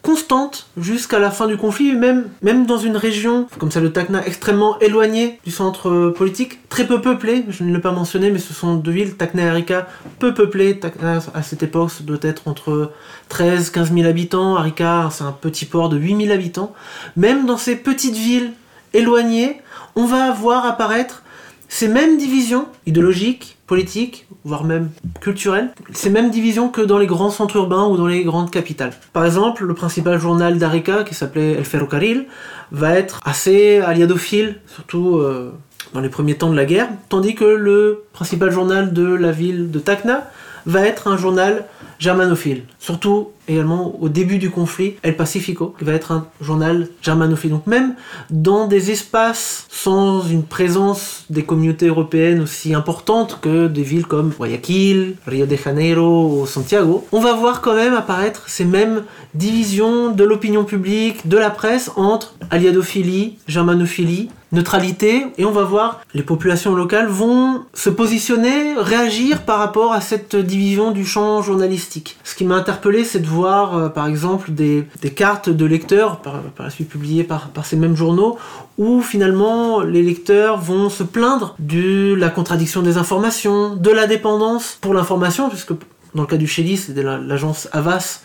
[0.02, 4.26] constante jusqu'à la fin du conflit, même, même dans une région comme celle de Tacna,
[4.26, 8.38] extrêmement éloignée du centre euh, politique, très peu peuplée, je ne l'ai pas mentionné, mais
[8.38, 9.88] ce sont deux villes, Tacna et Arica,
[10.18, 10.78] peu peuplées.
[10.78, 12.92] Tacna, à cette époque, doit être entre
[13.28, 14.56] 13 15 000 habitants.
[14.56, 16.72] Arica, c'est un petit port de 8 000 habitants.
[17.16, 18.52] Même dans ces petites villes
[18.92, 19.60] éloignées,
[19.94, 21.22] on va voir apparaître
[21.68, 24.90] ces mêmes divisions idéologiques, politiques, voire même
[25.22, 28.92] culturelles, ces mêmes divisions que dans les grands centres urbains ou dans les grandes capitales.
[29.14, 32.26] Par exemple, le principal journal d'Arica, qui s'appelait El Ferrocarril,
[32.70, 35.54] va être assez aliadophile, surtout euh,
[35.94, 39.70] dans les premiers temps de la guerre, tandis que le principal journal de la ville
[39.70, 40.30] de Tacna
[40.66, 41.64] va être un journal
[41.98, 42.64] germanophile.
[42.78, 47.50] Surtout également au début du conflit, El Pacifico, qui va être un journal germanophile.
[47.50, 47.94] Donc même
[48.30, 54.30] dans des espaces sans une présence des communautés européennes aussi importante que des villes comme
[54.30, 59.02] Guayaquil, Rio de Janeiro ou Santiago, on va voir quand même apparaître ces mêmes
[59.34, 66.02] divisions de l'opinion publique, de la presse entre aliadophilie, germanophilie, neutralité, et on va voir
[66.14, 72.18] les populations locales vont se positionner, réagir par rapport à cette division du champ journalistique.
[72.22, 76.40] Ce qui m'a interpellé, c'est de voir euh, par exemple des, cartes de lecteurs, par,
[76.58, 78.38] la suite publiées par, par ces mêmes journaux,
[78.78, 84.78] où finalement les lecteurs vont se plaindre de la contradiction des informations, de la dépendance
[84.80, 85.72] pour l'information, puisque
[86.14, 88.20] dans le cas du Chili, c'était l'agence Avas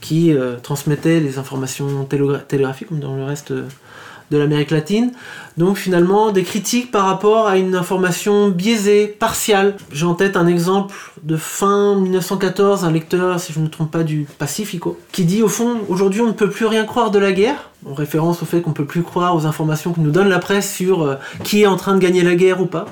[0.00, 3.52] qui euh, transmettait les informations télégraphiques, comme dans le reste
[4.30, 5.12] de l'Amérique latine.
[5.56, 9.76] Donc finalement, des critiques par rapport à une information biaisée, partiale.
[9.92, 13.90] J'ai en tête un exemple de fin 1914, un lecteur, si je ne me trompe
[13.90, 17.18] pas, du Pacifico, qui dit au fond, aujourd'hui on ne peut plus rien croire de
[17.18, 20.10] la guerre, en référence au fait qu'on ne peut plus croire aux informations que nous
[20.10, 22.86] donne la presse sur euh, qui est en train de gagner la guerre ou pas.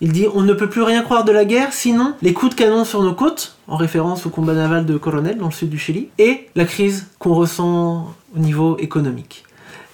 [0.00, 2.56] Il dit on ne peut plus rien croire de la guerre, sinon les coups de
[2.56, 5.78] canon sur nos côtes, en référence au combat naval de Coronel dans le sud du
[5.78, 9.44] Chili, et la crise qu'on ressent au niveau économique.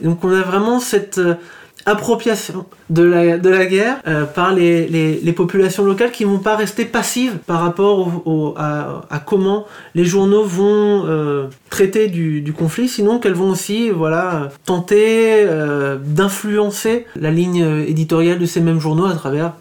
[0.01, 1.35] Donc on a vraiment cette euh,
[1.87, 7.39] appropriation de la, de guerre euh, par les, populations locales qui vont pas rester passives
[7.47, 13.91] par rapport à, comment les journaux vont euh, traiter du, conflit, sinon qu'elles vont aussi
[13.91, 15.47] voilà, tenter
[16.05, 19.53] d'influencer la ligne éditoriale de ces mêmes journaux à travers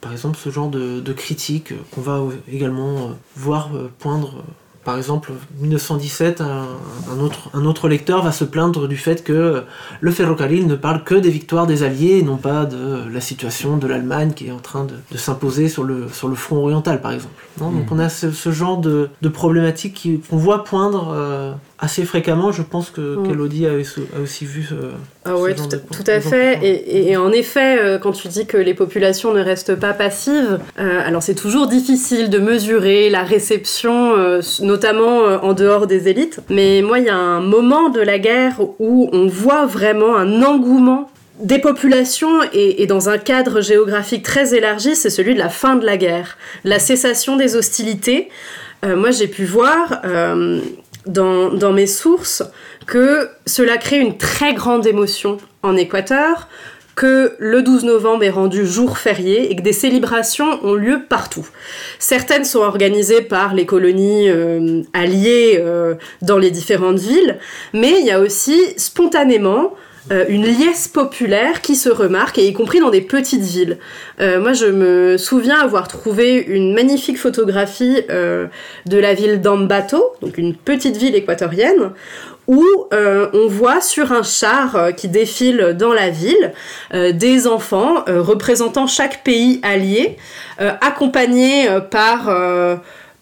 [0.00, 2.20] par exemple ce genre de, critiques qu'on va
[2.52, 4.44] également voir poindre
[4.84, 9.62] par exemple, 1917, un, autre, un autre lecteur va se plaindre du fait que
[10.00, 13.76] le ferrocarril ne parle que des victoires des Alliés et non pas de la situation
[13.76, 17.12] de l'Allemagne qui est en train de, s'imposer sur le, sur le front oriental, par
[17.12, 17.34] exemple.
[17.58, 17.94] Donc mmh.
[17.94, 22.52] on a ce, genre de, de problématiques qu'on voit poindre assez fréquemment.
[22.52, 23.66] Je pense que mmh.
[23.66, 24.68] a, aussi vu.
[24.72, 24.92] Euh,
[25.24, 26.60] ah oui, tout, tout, à fait.
[26.62, 31.00] Et, en effet, euh, quand tu dis que les populations ne restent pas passives, euh,
[31.04, 34.14] alors c'est toujours difficile de mesurer la réception,
[34.60, 36.40] notamment en dehors des élites.
[36.48, 40.42] Mais moi, il y a un moment de la guerre où on voit vraiment un
[40.42, 41.10] engouement
[41.40, 45.84] des populations et, dans un cadre géographique très élargi, c'est celui de la fin de
[45.84, 48.28] la guerre, la cessation des hostilités.
[48.84, 50.02] moi, j'ai pu voir
[51.06, 52.42] dans, mes sources
[52.86, 56.48] que cela crée une très grande émotion en Équateur,
[56.94, 61.46] que le 12 novembre est rendu jour férié et que des célébrations ont lieu partout.
[61.98, 67.38] Certaines sont organisées par les colonies euh, alliées euh, dans les différentes villes,
[67.72, 69.74] mais il y a aussi spontanément
[70.10, 73.78] euh, une liesse populaire qui se remarque, et y compris dans des petites villes.
[74.20, 78.46] Euh, moi, je me souviens avoir trouvé une magnifique photographie euh,
[78.86, 81.92] de la ville d'Ambato, donc une petite ville équatorienne,
[82.48, 86.52] où on voit sur un char qui défile dans la ville
[86.92, 90.16] des enfants représentant chaque pays allié,
[90.58, 92.28] accompagnés par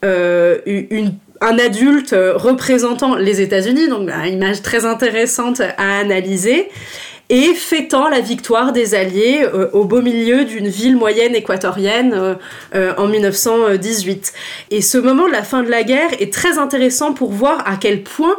[0.03, 6.69] une un adulte euh, représentant les États-Unis, donc une image très intéressante à analyser,
[7.31, 12.37] et fêtant la victoire des Alliés euh, au beau milieu d'une ville moyenne équatorienne
[12.75, 14.33] euh, en 1918.
[14.71, 17.77] Et ce moment de la fin de la guerre est très intéressant pour voir à
[17.77, 18.37] quel point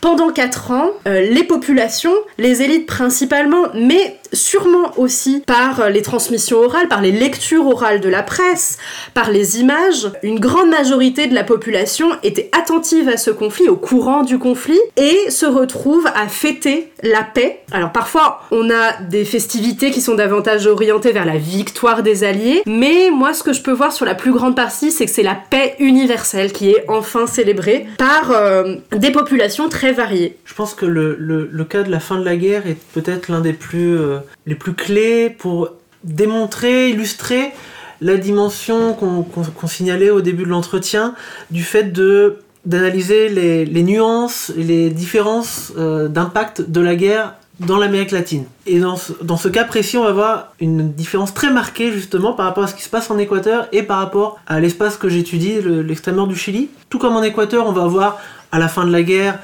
[0.00, 6.88] pendant quatre ans, les populations, les élites principalement, mais sûrement aussi par les transmissions orales,
[6.88, 8.78] par les lectures orales de la presse,
[9.14, 10.10] par les images.
[10.22, 14.80] Une grande majorité de la population était attentive à ce conflit, au courant du conflit,
[14.96, 17.60] et se retrouve à fêter la paix.
[17.72, 22.62] Alors parfois, on a des festivités qui sont davantage orientées vers la victoire des Alliés,
[22.66, 25.22] mais moi, ce que je peux voir sur la plus grande partie, c'est que c'est
[25.22, 30.36] la paix universelle qui est enfin célébrée par euh, des populations très variées.
[30.44, 33.40] Je pense que le, le, cas de la fin de la guerre est peut-être l'un
[33.40, 33.98] des plus...
[33.98, 35.70] Euh, les plus clés pour
[36.04, 37.52] démontrer, illustrer
[38.00, 41.14] la dimension qu'on signalait au début de l'entretien
[41.50, 47.78] du fait de d'analyser les, nuances et les différences euh, d'impact de la guerre dans
[47.78, 48.44] l'Amérique latine.
[48.66, 52.34] Et dans ce, dans ce, cas précis, on va voir une différence très marquée justement
[52.34, 55.08] par rapport à ce qui se passe en Équateur et par rapport à l'espace que
[55.08, 56.68] j'étudie, l'extrême nord du Chili.
[56.90, 58.18] Tout comme en Équateur, on va voir
[58.52, 59.38] à la fin de la guerre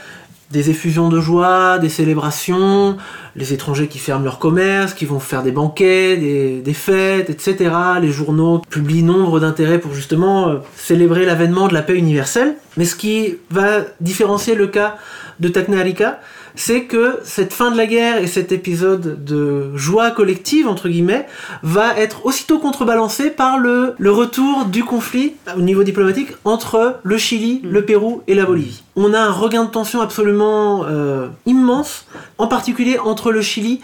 [0.51, 2.97] des effusions de joie, des célébrations,
[3.34, 7.74] les étrangers qui ferment leur commerce, qui vont faire des banquets, des, fêtes, etc.
[8.01, 12.55] Les journaux publient nombre d'intérêts pour justement euh, célébrer l'avènement de la paix universelle.
[12.76, 14.97] Mais ce qui va différencier le cas
[15.40, 15.82] de Tacna
[16.57, 21.26] c'est que cette fin de la guerre et cet épisode de joie collective, entre guillemets,
[21.62, 27.18] va être aussitôt contrebalancé par le, le retour du conflit au niveau diplomatique entre le
[27.18, 28.82] Chili, le Pérou et la Bolivie.
[28.96, 32.07] On a un regain de tension absolument euh, immense,
[32.38, 33.80] en particulier entre le Chili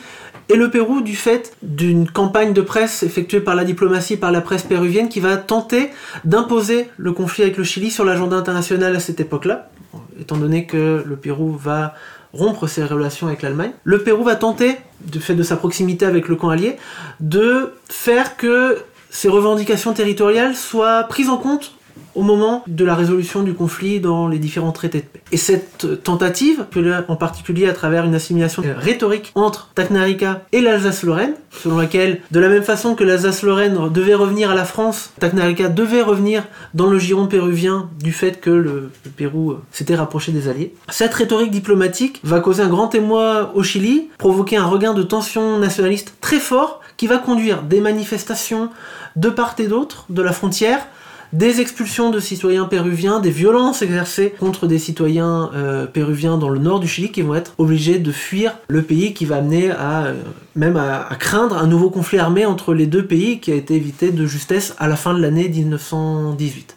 [0.49, 4.41] et le Pérou du fait d'une campagne de presse effectuée par la diplomatie, par la
[4.41, 5.91] presse péruvienne, qui va tenter
[6.25, 9.71] d'imposer le conflit avec le Chili sur l'agenda international à cette époque-là,
[10.19, 11.95] étant donné que le Pérou va
[12.33, 13.73] rompre ses relations avec l'Allemagne.
[13.85, 16.77] Le Pérou va tenter, du fait de sa proximité avec le camp allié,
[17.21, 18.79] de faire que
[19.11, 21.75] ces revendications territoriales soient prises en compte
[22.15, 25.23] au moment de la résolution du conflit dans les différents traités de paix.
[25.33, 26.67] Et cette tentative,
[27.09, 32.49] en particulier à travers une assimilation rhétorique entre Tacnarica et l'Alsace-Lorraine, selon laquelle, de la
[32.49, 36.45] même façon que l'Alsace-Lorraine devait revenir à la France, Tacnarica devait revenir
[36.75, 40.75] dans le giron péruvien du fait que le, Pérou euh, s'était rapproché des Alliés.
[40.89, 45.59] Cette rhétorique diplomatique va causer un grand émoi au Chili, provoquer un regain de tension
[45.59, 48.71] nationaliste très fort qui va conduire des manifestations
[49.17, 50.87] de part et d'autre de la frontière
[51.33, 56.59] des expulsions de citoyens péruviens, des violences exercées contre des citoyens euh, péruviens dans le
[56.59, 60.05] nord du Chili qui vont être obligés de fuir le pays qui va amener à
[60.05, 60.15] euh,
[60.57, 63.75] même à, à, craindre un nouveau conflit armé entre les deux pays qui a été
[63.75, 66.77] évité de justesse à la fin de l'année 1918.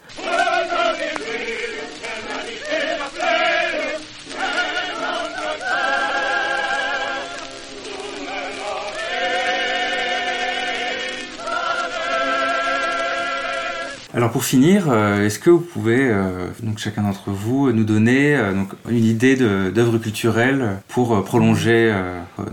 [14.15, 18.33] Alors pour finir, euh, est-ce que vous pouvez, euh, donc chacun d'entre vous, nous donner
[18.33, 21.93] euh, donc une idée d'œuvre culturelle pour prolonger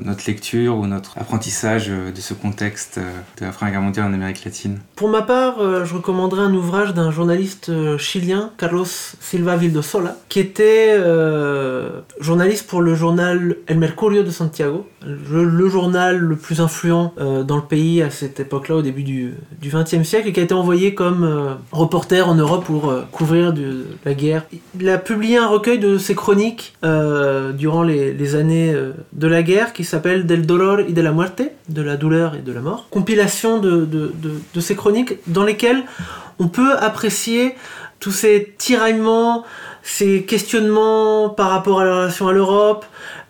[0.04, 2.98] notre lecture ou notre apprentissage de ce contexte
[3.38, 4.80] de la Première Guerre mondiale en Amérique latine?
[4.96, 10.98] Pour ma part, je recommanderais un ouvrage d'un journaliste chilien, Carlos Silva Vildosola, qui était
[12.18, 17.62] journaliste pour le journal El Mercurio de Santiago, le, journal le plus influent dans le
[17.62, 21.51] pays à cette époque-là, au début du XXe siècle, et qui a été envoyé comme
[21.70, 24.44] reporter en Europe pour euh, couvrir de, la guerre.
[24.78, 29.42] Il a publié un recueil de ses chroniques euh, durant les, années euh, de la
[29.42, 32.60] guerre qui s'appelle Del dolor y de la muerte, de la douleur et de la
[32.60, 32.86] mort.
[32.90, 33.88] Compilation de,
[34.60, 35.82] ces chroniques dans lesquelles
[36.38, 37.54] on peut apprécier
[38.00, 39.44] tous ces tiraillements,
[39.82, 42.84] ces questionnements par rapport à la relation à l'Europe,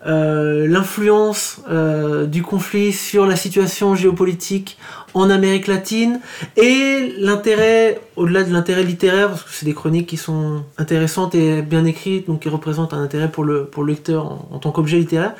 [0.05, 4.77] euh, l'influence euh, du conflit sur la situation géopolitique
[5.13, 6.19] en Amérique latine.
[6.57, 11.61] Et l'intérêt, au-delà de l'intérêt littéraire, parce que c'est des chroniques qui sont intéressantes et
[11.61, 14.97] bien écrites, donc qui représentent un intérêt pour le, pour le lecteur en tant qu'objet
[14.97, 15.33] littéraire,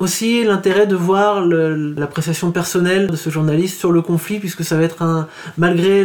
[0.00, 4.82] aussi l'intérêt de voir l'appréciation personnelle de ce journaliste sur le conflit, puisque ça va
[4.82, 6.04] être un, malgré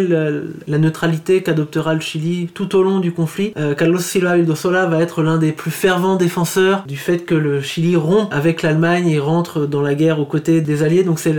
[0.68, 5.02] la neutralité qu'adoptera le Chili tout au long du conflit, euh, Carlos Silva Vildosola va
[5.02, 9.20] être l'un des plus fervents défenseurs du fait que le Chili rompt avec l'Allemagne et
[9.20, 11.04] rentre dans la guerre aux côtés des Alliés.
[11.04, 11.34] Donc c'est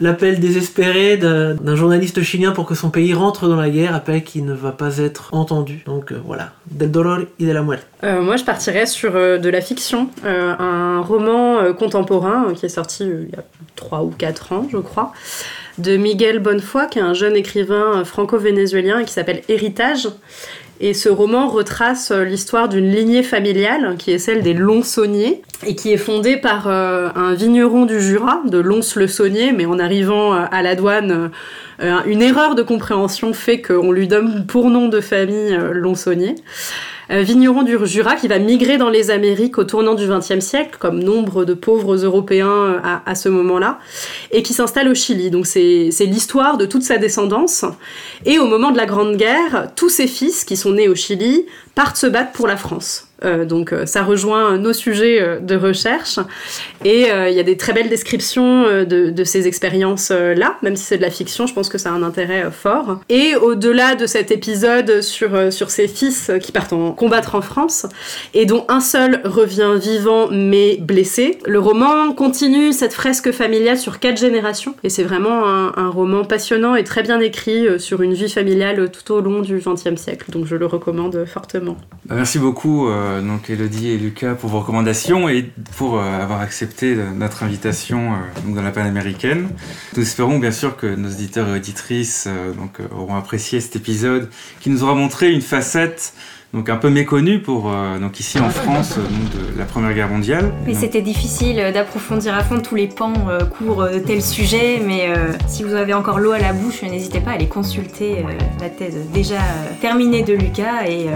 [0.00, 4.42] l'appel désespéré d'un journaliste chilien pour que son pays rentre dans la guerre, appel qui
[4.42, 5.82] ne va pas être entendu.
[5.86, 7.86] Donc euh, voilà, del dolor y de la muerte.
[8.04, 13.04] Euh, moi je partirais sur de la fiction, un roman contemporain euh, qui est sorti
[13.04, 13.44] euh, il y a
[13.76, 15.12] 3 ou 4 ans, je crois,
[15.78, 20.08] de Miguel Bonnefoy, qui est un jeune écrivain euh, franco-vénézuélien qui s'appelle Héritage.
[20.78, 25.90] Et ce roman retrace l'histoire d'une lignée familiale qui est celle des Lons-Sauniers et qui
[25.90, 31.30] est fondée par un vigneron du Jura, de Lons-le-Saunier, mais en arrivant à la douane,
[31.80, 36.34] une erreur de compréhension fait qu'on lui donne pour nom de famille Lons-Saunier.
[37.10, 40.76] Euh, vigneron du Jura qui va migrer dans les Amériques au tournant du XXe siècle,
[40.78, 43.78] comme nombre de pauvres Européens euh, à, à ce moment-là,
[44.32, 45.30] et qui s'installe au Chili.
[45.30, 47.64] Donc c'est l'histoire de toute sa descendance.
[48.24, 51.46] Et au moment de la Grande Guerre, tous ses fils qui sont nés au Chili
[51.74, 53.05] partent se battre pour la France.
[53.24, 56.18] Euh, donc euh, ça rejoint nos sujets euh, de recherche
[56.84, 61.02] et il y a des très belles descriptions de, ces expériences-là, même si c'est de
[61.02, 63.00] la fiction, je pense que ça a un intérêt fort.
[63.08, 67.86] Et au-delà de cet épisode sur, sur ces fils qui partent en combattre en France
[68.34, 73.98] et dont un seul revient vivant mais blessé, le roman continue cette fresque familiale sur
[73.98, 78.30] quatre générations et c'est vraiment un, roman passionnant et très bien écrit sur une vie
[78.30, 81.76] familiale tout au long du XXe siècle, donc je le recommande fortement.
[82.06, 82.88] Bah, merci beaucoup.
[83.22, 88.54] Donc Elodie et Lucas pour vos recommandations et pour euh, avoir accepté notre invitation euh,
[88.54, 89.48] dans la Panaméricaine.
[89.96, 92.28] Nous espérons bien sûr que nos auditeurs et auditrices
[92.90, 94.30] auront apprécié cet épisode
[94.60, 96.14] qui nous aura montré une facette
[96.52, 100.52] donc un peu méconnu pour donc ici en France de la Première Guerre mondiale.
[100.66, 103.12] Mais c'était difficile d'approfondir à fond tous les pans
[103.58, 105.12] courts de tel sujet, mais
[105.48, 108.24] si vous avez encore l'eau à la bouche, n'hésitez pas à aller consulter
[108.60, 109.40] la thèse déjà
[109.80, 111.06] terminée de Lucas et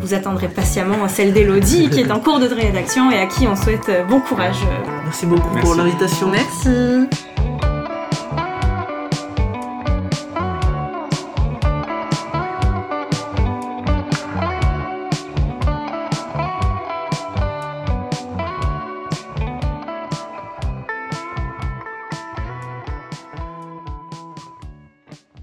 [0.00, 3.56] vous attendrez patiemment celle d'Elodie qui est en cours de rédaction et à qui on
[3.56, 4.60] souhaite bon courage.
[5.04, 5.66] Merci beaucoup Merci.
[5.66, 6.30] pour l'invitation.
[6.30, 7.27] Merci.